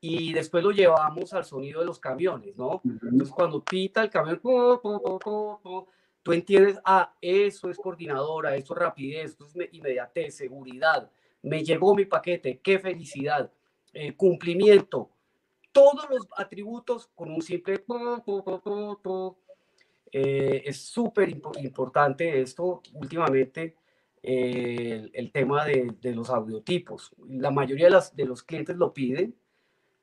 [0.00, 2.80] Y después lo llevamos al sonido de los camiones, ¿no?
[2.84, 9.46] Entonces cuando pita el camión, tú entiendes, ah, eso es coordinadora, eso es rapidez, esto
[9.46, 11.10] es inmediatez, seguridad,
[11.42, 13.50] me llegó mi paquete, qué felicidad.
[13.92, 15.10] Eh, cumplimiento,
[15.72, 17.84] todos los atributos con un simple...
[20.12, 23.76] Eh, es súper importante esto últimamente,
[24.22, 27.12] eh, el, tema de, los audiotipos.
[27.28, 29.36] La mayoría de, las, de los clientes lo piden,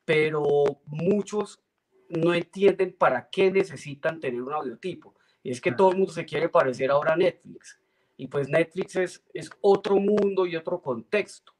[0.06, 0.44] pero
[0.86, 1.62] muchos
[2.10, 5.14] no entienden para qué necesitan tener un audiotipo.
[5.44, 7.80] Y es que todo el mundo se quiere parecer ahora a Netflix.
[8.16, 11.54] Y pues Netflix es, es otro mundo y otro contexto.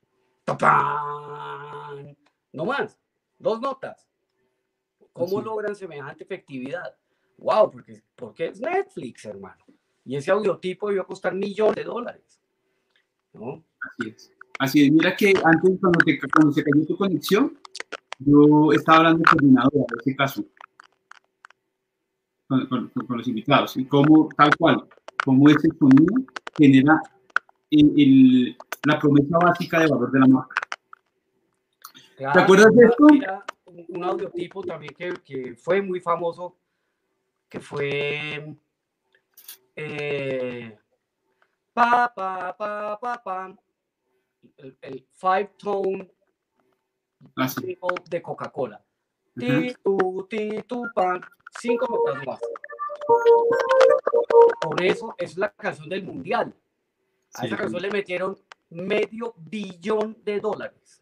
[2.54, 2.98] No más,
[3.38, 4.08] dos notas.
[5.14, 6.96] ¿Cómo logran semejante efectividad?
[7.38, 9.64] Wow, porque, porque es Netflix, hermano.
[10.06, 12.42] Y ese audiotipo iba a costar millones de dólares.
[13.34, 13.64] ¿no?
[13.82, 14.32] Así es.
[14.60, 14.92] Así es.
[14.92, 16.00] Mira que antes, cuando,
[16.34, 17.58] cuando se cayó tu conexión,
[18.20, 20.46] yo estaba hablando con coordinadora en este caso,
[22.48, 24.88] con, con, los invitados, y cómo, tal cual,
[25.24, 26.16] cómo ese sonido
[26.58, 27.00] genera
[27.70, 30.56] el, la promesa básica de valor de la marca.
[32.18, 33.08] ¿Te acuerdas de esto?
[33.90, 36.58] un audiotipo también que, que, fue muy famoso,
[37.48, 38.56] que fue
[39.76, 40.78] eh,
[41.74, 43.58] pa, pa, pa, pa, pa,
[44.58, 46.12] el, el five tone
[47.36, 47.48] ah,
[48.10, 48.84] de Coca-Cola.
[49.38, 51.22] Titu, titu, pan,
[51.60, 52.40] cinco notas más.
[54.62, 56.54] Por eso es la canción del mundial.
[57.36, 58.36] A esa canción le metieron
[58.70, 61.02] medio billón de dólares.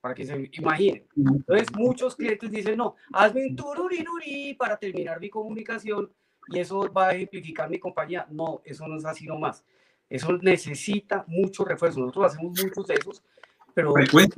[0.00, 1.06] Para que se imaginen.
[1.16, 6.10] Entonces, muchos clientes dicen, no, hazme un tururinuri para terminar mi comunicación
[6.48, 8.26] y eso va a ejemplificar mi compañía.
[8.30, 9.64] No, eso no es así nomás.
[10.08, 12.00] Eso necesita mucho refuerzo.
[12.00, 13.22] Nosotros hacemos muchos de esos,
[13.74, 13.92] pero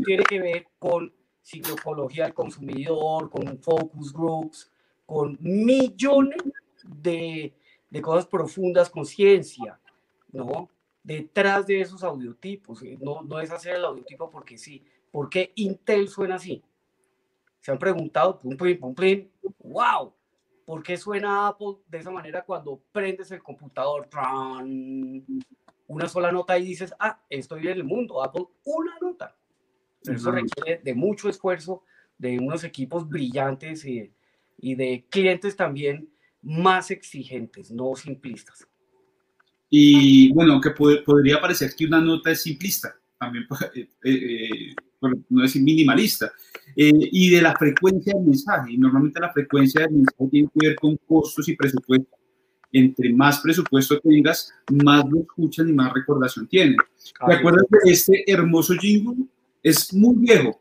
[0.05, 4.70] tiene que ver con psicología del consumidor, con focus groups,
[5.07, 6.43] con millones
[6.84, 7.55] de,
[7.88, 9.78] de cosas profundas con ciencia,
[10.32, 10.68] ¿no?
[11.03, 12.83] Detrás de esos audiotipos.
[13.01, 14.85] No, no es hacer el audiotipo porque sí.
[15.11, 16.63] ¿Por qué Intel suena así?
[17.61, 20.13] Se han preguntado, pum, pum, pum, pum, wow,
[20.65, 24.09] ¿por qué suena Apple de esa manera cuando prendes el computador?
[25.87, 29.37] Una sola nota y dices, ah, estoy en el mundo, Apple, una nota.
[30.03, 31.85] Pero eso requiere de mucho esfuerzo,
[32.19, 34.13] de unos equipos brillantes y,
[34.59, 38.67] y de clientes también más exigentes, no simplistas.
[39.75, 44.75] Y bueno, aunque podría parecer que una nota es simplista, también eh, eh,
[45.31, 46.31] no decir minimalista,
[46.77, 48.73] eh, y de la frecuencia del mensaje.
[48.73, 52.18] Y normalmente la frecuencia del mensaje tiene que ver con costos y presupuesto.
[52.70, 56.77] Entre más presupuesto tengas, más lo escuchan y más recordación tienen.
[57.27, 59.25] ¿Recuerdas que este hermoso jingle
[59.62, 60.61] es muy viejo?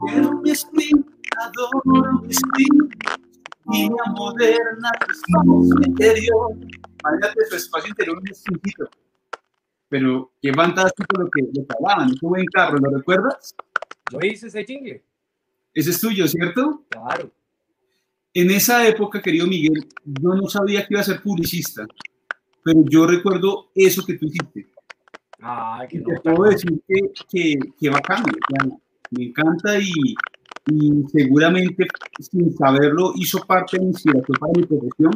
[0.00, 1.04] Quiero mi espíritu,
[1.38, 1.80] adoro
[2.22, 3.23] mi
[3.72, 6.52] línea moderna, espacio interior.
[7.00, 8.90] Imagínate su espacio interior un distinto
[9.94, 13.54] pero qué fantástico lo que, lo que hablaban, ese buen carro, ¿lo recuerdas?
[14.10, 15.04] Yo hice ese jingle.
[15.72, 16.84] Ese es tuyo, ¿cierto?
[16.88, 17.30] Claro.
[18.32, 21.86] En esa época, querido Miguel, yo no sabía que iba a ser publicista,
[22.64, 24.66] pero yo recuerdo eso que tú hiciste.
[25.40, 28.24] Ah, que y te puedo decir que, que, que bacán,
[29.10, 29.92] me encanta y,
[30.66, 31.86] y seguramente
[32.18, 35.12] sin saberlo hizo parte de mi inspiración para mi profesión.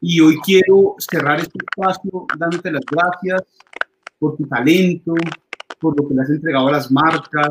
[0.00, 3.42] Y hoy quiero cerrar este espacio dándote las gracias
[4.18, 5.14] por tu talento,
[5.80, 7.50] por lo que le has entregado a las marcas,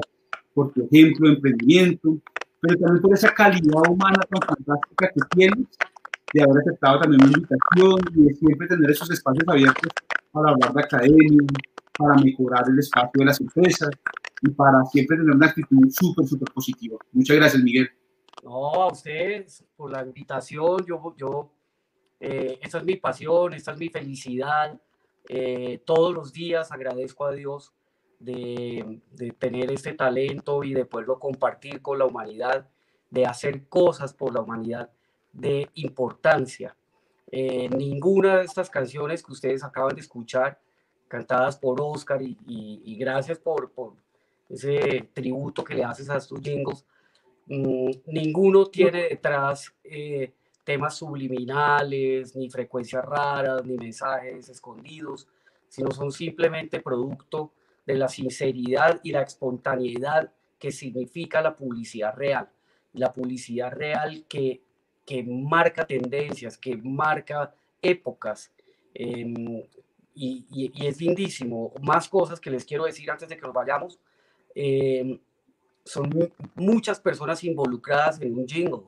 [0.54, 2.18] por tu ejemplo de emprendimiento,
[2.60, 5.68] pero también por esa calidad humana tan fantástica que tienes
[6.34, 9.92] de haber aceptado también mi invitación y de siempre tener esos espacios abiertos
[10.32, 11.48] para hablar de academia,
[11.98, 13.90] para mejorar el espacio de las empresas
[14.42, 16.98] y para siempre tener una actitud súper, súper positiva.
[17.12, 17.90] Muchas gracias, Miguel.
[18.44, 20.86] No, a ustedes por la invitación.
[20.86, 21.52] Yo, yo,
[22.20, 24.80] eh, es mi pasión, esta es mi felicidad.
[25.28, 27.74] Eh, todos los días agradezco a Dios
[28.20, 32.70] de, de, tener este talento y de poderlo compartir con la humanidad,
[33.10, 34.90] de hacer cosas por la humanidad
[35.34, 36.76] de importancia.
[37.32, 40.60] Eh, ninguna de estas canciones que ustedes acaban de escuchar,
[41.08, 43.94] cantadas por Oscar, y, y, y gracias por, por,
[44.50, 46.86] ese tributo que le haces a estos jingles,
[47.48, 50.32] mmm, ninguno tiene detrás eh,
[50.64, 55.28] temas subliminales, ni frecuencias raras, ni mensajes escondidos,
[55.68, 57.52] sino son simplemente producto
[57.86, 62.50] de la sinceridad y la espontaneidad que significa la publicidad real.
[62.94, 64.62] La publicidad real que,
[65.06, 68.52] que marca tendencias, que marca épocas.
[68.94, 69.70] Eh,
[70.18, 71.72] y, y, y, es lindísimo.
[71.82, 74.00] Más cosas que les quiero decir antes de que nos vayamos.
[74.56, 75.20] Eh,
[75.86, 78.84] son muchas personas involucradas en un jingle.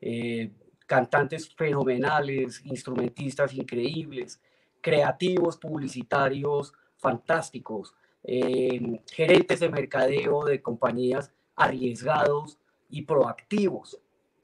[0.00, 0.50] Eh,
[0.86, 4.40] cantantes fenomenales, instrumentistas increíbles,
[4.80, 12.58] creativos publicitarios fantásticos, eh, gerentes de mercadeo de compañías arriesgados
[12.88, 13.98] y proactivos,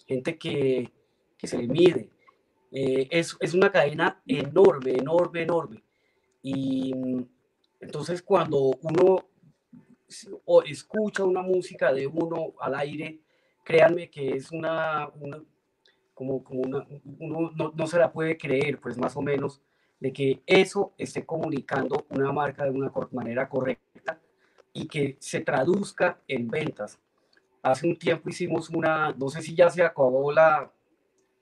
[0.07, 0.91] gente que,
[1.39, 2.11] que se le mide.
[2.73, 5.83] Eh, es, es, una cadena enorme, enorme, enorme.
[6.43, 6.93] Y
[7.81, 9.27] entonces cuando uno
[10.67, 13.21] escucha una música de uno al aire,
[13.65, 15.43] créanme que es una, una
[16.15, 16.87] como, como una,
[17.19, 19.63] uno no, no, se la puede creer, pues más o menos,
[20.01, 24.21] de que eso esté comunicando una marca de una manera correcta
[24.73, 26.99] y que se traduzca en ventas.
[27.63, 30.73] Hace un tiempo hicimos una, no sé si ya se acabó la,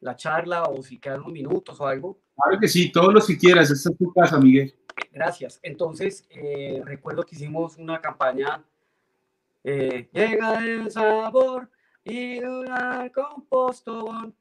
[0.01, 2.19] la charla o si quedan unos minutos o algo.
[2.35, 4.75] Claro que sí, todos los que quieras, esta es tu casa, Miguel.
[5.13, 5.61] Gracias.
[5.63, 8.65] Entonces, eh, recuerdo que hicimos una campaña,
[9.63, 11.71] eh, llega el sabor
[12.05, 14.35] y una compostón,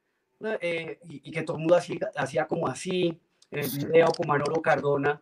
[0.61, 3.19] eh, y, y, que todo el mundo hacía, hacía como así,
[3.51, 5.21] el video con Manolo Cardona.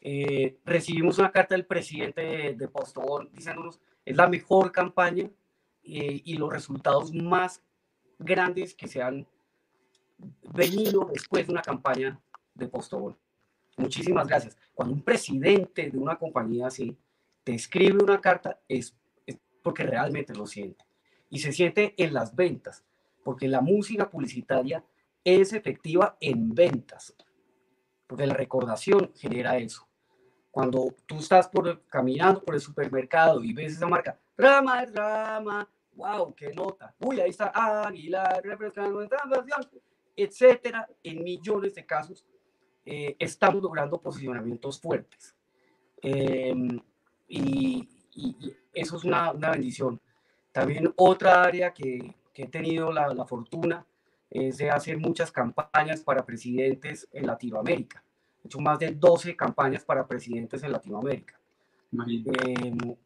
[0.00, 5.28] Eh, recibimos una carta del presidente de, de Postobón diciéndonos es la mejor campaña
[5.82, 7.62] y los resultados más
[8.18, 9.26] grandes que se han
[10.52, 12.20] venido después de una campaña
[12.54, 13.16] de Postobón.
[13.76, 14.56] Muchísimas gracias.
[14.74, 16.96] Cuando un presidente de una compañía así
[17.44, 18.94] te escribe una carta, es,
[19.24, 20.84] es, porque realmente lo siente.
[21.30, 22.84] Y se siente en las ventas,
[23.22, 24.84] porque la música publicitaria
[25.22, 27.14] es efectiva en ventas,
[28.06, 29.86] porque la recordación genera eso.
[30.50, 36.34] Cuando tú estás por, caminando por el supermercado y ves esa marca, rama, rama, wow,
[36.34, 36.94] qué nota.
[36.98, 39.00] Uy, ahí está Aguilar, refrescando
[40.24, 42.24] etcétera, en millones de casos
[42.84, 45.36] eh, estamos logrando posicionamientos fuertes.
[46.02, 46.54] Eh,
[47.28, 48.36] y, y,
[48.72, 50.00] eso es una, una, bendición.
[50.52, 53.86] También otra área que, que he tenido la, la, fortuna
[54.30, 58.02] es de hacer muchas campañas para presidentes en Latinoamérica.
[58.42, 61.38] He hecho más de 12 campañas para presidentes en Latinoamérica.
[61.92, 62.96] Eh,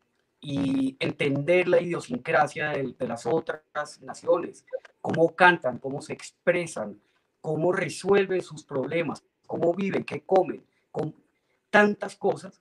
[0.44, 3.62] y entender la idiosincrasia de, de, las otras
[4.02, 4.66] naciones,
[5.00, 7.00] cómo cantan, cómo se expresan,
[7.40, 11.14] cómo resuelven sus problemas, cómo viven, qué comen, con
[11.70, 12.60] tantas cosas.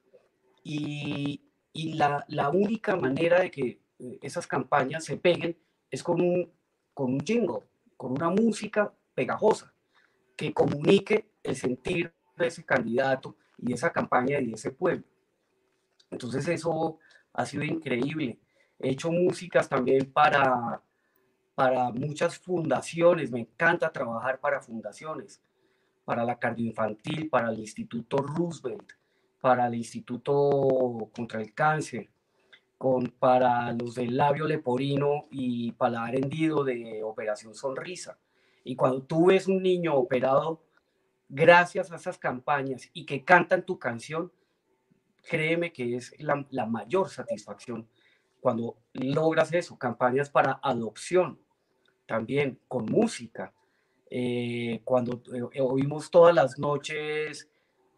[0.64, 1.42] Y,
[1.74, 5.58] y la, la, única manera de que eh, esas campañas se peguen
[5.90, 6.52] es con un,
[6.94, 7.64] con un jingle,
[7.98, 9.74] con una música pegajosa
[10.36, 15.04] que comunique el sentir de ese candidato y esa campaña y de ese pueblo.
[16.12, 17.00] Entonces eso
[17.34, 18.40] ha sido increíble.
[18.80, 20.82] He hecho músicas también para,
[21.56, 23.32] para muchas fundaciones.
[23.32, 25.42] Me encanta trabajar para fundaciones
[26.06, 28.94] para la cardioinfantil, para el Instituto Roosevelt,
[29.40, 32.10] para el Instituto contra el Cáncer,
[32.78, 38.18] con, para los del labio leporino y paladar hendido de Operación Sonrisa.
[38.64, 40.62] Y cuando tú ves un niño operado
[41.30, 44.32] gracias a esas campañas y que cantan tu canción,
[45.22, 47.88] créeme que es la, la mayor satisfacción
[48.42, 51.40] cuando logras eso, campañas para adopción,
[52.08, 53.54] también con música,
[54.10, 57.48] eh, cuando eh, oímos todas las noches,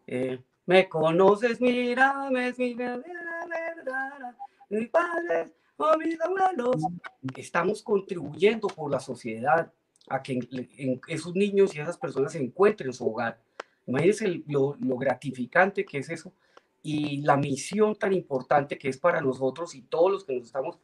[0.06, 4.34] eh, me conoces, mira, me mi verdad,
[4.68, 6.76] mi padre, oh, mis abuelos,
[7.36, 9.72] estamos contribuyendo por la sociedad
[10.08, 10.38] a que
[11.08, 13.40] esos niños y esas personas se encuentren su hogar.
[13.86, 16.32] Imagínense lo, lo gratificante que es eso
[16.86, 20.78] y la misión tan importante que es para nosotros y todos los que nos estamos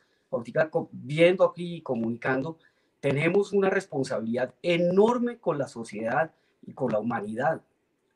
[0.92, 2.58] viendo aquí y comunicando,
[3.00, 6.32] tenemos una responsabilidad enorme con la sociedad
[6.62, 7.60] y con la humanidad.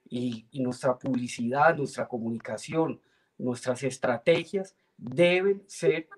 [0.09, 3.03] Y, nuestra publicidad, nuestra comunicación,
[3.37, 6.09] nuestras estrategias deben ser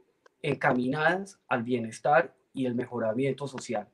[0.42, 3.88] encaminadas al bienestar y el mejoramiento social.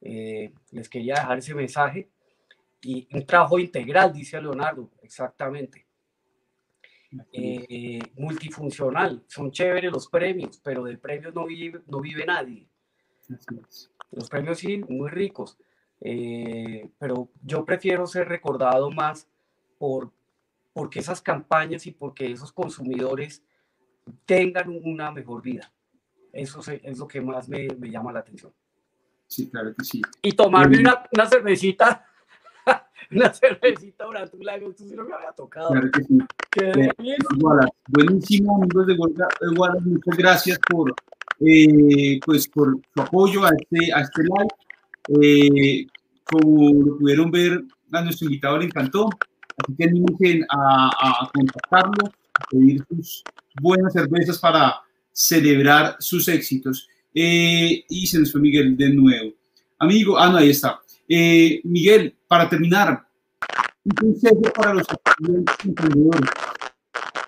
[0.00, 2.08] Eh, les quería dejar ese mensaje
[2.80, 5.91] y un trabajo integral, dice Leonardo, exactamente.
[7.32, 12.66] Eh, multifuncional, son chéveres los premios, pero de premios no vive, no vive nadie.
[14.10, 15.58] Los premios sí, muy ricos,
[16.00, 19.28] eh, pero yo prefiero ser recordado más
[19.78, 20.10] por
[20.72, 23.42] porque esas campañas y porque esos consumidores
[24.24, 25.70] tengan una mejor vida.
[26.32, 28.54] Eso es lo que más me, me llama la atención.
[29.26, 30.00] Sí, claro que sí.
[30.22, 32.06] Y tomarme una, una cervecita
[33.14, 35.70] una cervecita live, tú sí no me había tocado.
[35.70, 36.18] Claro que sí.
[36.60, 36.90] Eh,
[37.88, 38.94] buenísimo, amigos de
[39.56, 40.94] Wallace, muchas gracias por,
[41.40, 45.20] eh, pues, por su apoyo a este, a este live.
[45.20, 45.86] Eh,
[46.24, 49.08] como lo pudieron ver, a nuestro invitado le encantó,
[49.58, 53.24] así que animen a, a contactarlo, a pedir sus
[53.60, 54.76] buenas cervezas para
[55.12, 56.88] celebrar sus éxitos.
[57.12, 59.32] y se nos fue Miguel de nuevo.
[59.78, 60.80] Amigo, ah, no, ahí está.
[61.08, 63.06] Miguel, para terminar,
[63.84, 64.86] un consejo para los
[65.66, 66.30] emprendedores.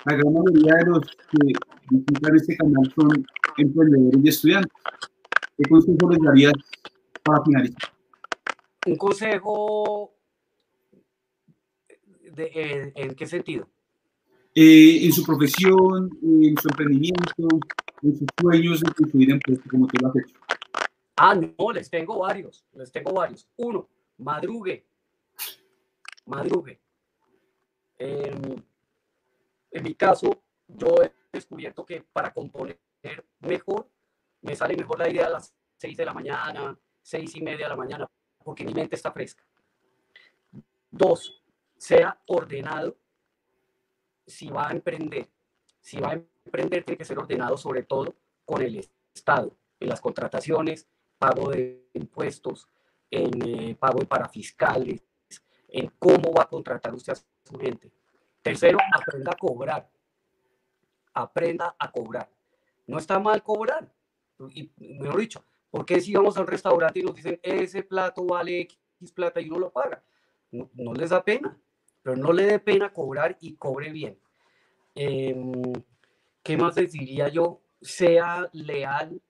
[0.06, 1.52] La gran mayoría de los que
[1.90, 3.26] visitan este canal son
[3.58, 4.72] emprendedores y estudiantes.
[5.58, 6.54] ¿Qué consejo les darías
[7.22, 7.92] para finalizar?
[8.86, 10.14] Un consejo
[12.34, 13.68] de, eh, ¿En qué sentido?
[14.54, 17.48] Eh, en su profesión, en su emprendimiento,
[18.00, 20.34] en sus sueños de construir empresas como tú lo has hecho.
[21.16, 23.46] Ah, no, les tengo varios, les tengo varios.
[23.56, 23.86] Uno,
[24.16, 24.86] madrugue,
[26.26, 26.80] madrugue.
[27.98, 28.62] en
[29.82, 32.78] mi caso, yo he descubierto que para componer
[33.40, 33.88] mejor,
[34.42, 37.70] me sale mejor la idea a las 6 de la mañana, seis y media de
[37.70, 38.10] la mañana,
[38.42, 39.44] porque mi mente está fresca.
[40.90, 41.44] Dos,
[41.76, 42.96] sea ordenado
[44.26, 45.28] si va a emprender.
[45.80, 50.00] Si va a emprender, tiene que ser ordenado sobre todo con el Estado, en las
[50.00, 50.88] contrataciones,
[51.18, 52.68] pago de impuestos,
[53.10, 55.04] en eh, pago para fiscales,
[55.74, 57.90] en cómo va a contratar usted a su gente.
[58.42, 59.90] Tercero, aprenda a cobrar.
[61.12, 62.30] Aprenda a cobrar.
[62.86, 63.92] No está mal cobrar.
[64.50, 68.60] Y mejor dicho, ¿por qué si vamos al restaurante y nos dicen ese plato vale
[68.60, 68.78] X
[69.12, 70.04] plata y uno lo paga?
[70.52, 71.58] No, les da pena,
[72.02, 74.16] pero no le dé pena cobrar y cobre bien.
[74.94, 75.72] Em,
[76.44, 77.62] ¿Qué más les diría yo?
[77.80, 79.20] Sea leal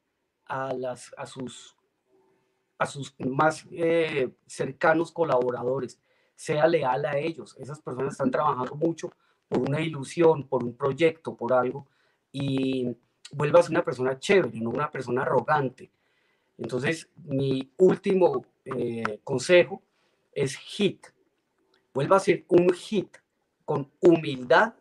[0.45, 1.75] a, las, a, sus,
[2.77, 6.03] a sus más eh, cercanos colaboradores
[6.35, 7.56] sea leal a ellos.
[7.59, 9.12] Esas personas están trabajando mucho
[9.48, 11.86] por una ilusión, por un proyecto, por algo,
[12.32, 12.97] y
[13.32, 15.90] vuelva a ser una persona chévere, no una persona arrogante.
[16.59, 19.82] Entonces, mi último eh, consejo
[20.32, 21.06] es hit.
[21.93, 23.16] Vuelva a ser un hit
[23.65, 24.74] con humildad,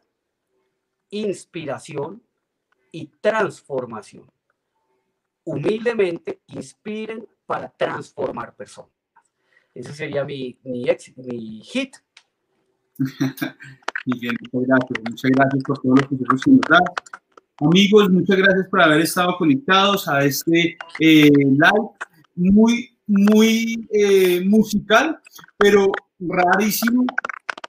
[1.09, 2.23] inspiración
[2.91, 4.31] y transformación.
[5.43, 9.02] Humildemente inspiren para transformar personas.
[9.73, 10.85] Ese sería mi, mi,
[11.17, 11.95] mi hit.
[14.05, 14.99] Miguel, muchas gracias.
[15.09, 16.79] Muchas gracias por los consejos que nos da.
[17.59, 21.89] Amigos, muchas gracias por haber estado conectados a este eh, live
[22.35, 25.19] muy, muy eh, musical,
[25.57, 27.05] pero rarísimo,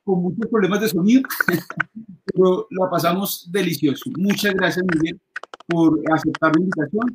[0.03, 1.23] con muchos problemas de sonido,
[2.25, 4.11] pero lo pasamos delicioso.
[4.19, 5.21] Muchas gracias, Miguel,
[5.67, 7.15] por aceptar la invitación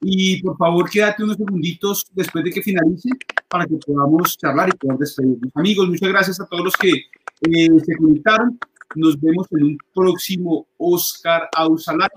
[0.00, 3.10] y por favor, quédate unos segunditos después de que finalice
[3.48, 5.52] para que podamos charlar y poder despedirnos.
[5.54, 8.58] Amigos, muchas gracias a todos los que eh, se conectaron.
[8.94, 12.10] Nos vemos en un próximo Oscar Ausalar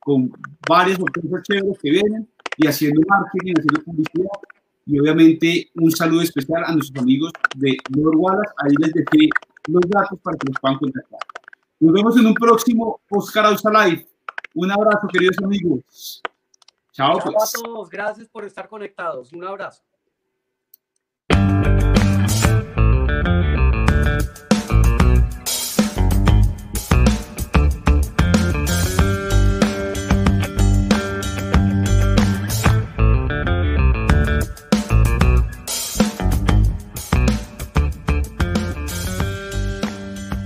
[0.00, 0.32] con
[0.68, 4.28] varias sorpresas chéveres que vienen y haciendo marketing, haciendo publicidad.
[4.84, 8.52] Y obviamente un saludo especial a nuestros amigos de Lord Wallace.
[8.64, 9.28] Ahí les dejé
[9.68, 11.20] los datos para que los puedan contactar.
[11.78, 14.06] Nos vemos en un próximo Oscar Ausa Live.
[14.54, 16.22] Un abrazo, queridos amigos.
[16.92, 17.54] Chao, pues.
[17.54, 19.32] a todos, gracias por estar conectados.
[19.32, 19.82] Un abrazo.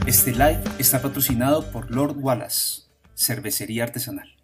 [0.06, 2.82] Este live está patrocinado por Lord Wallace,
[3.16, 4.35] cervecería artesanal.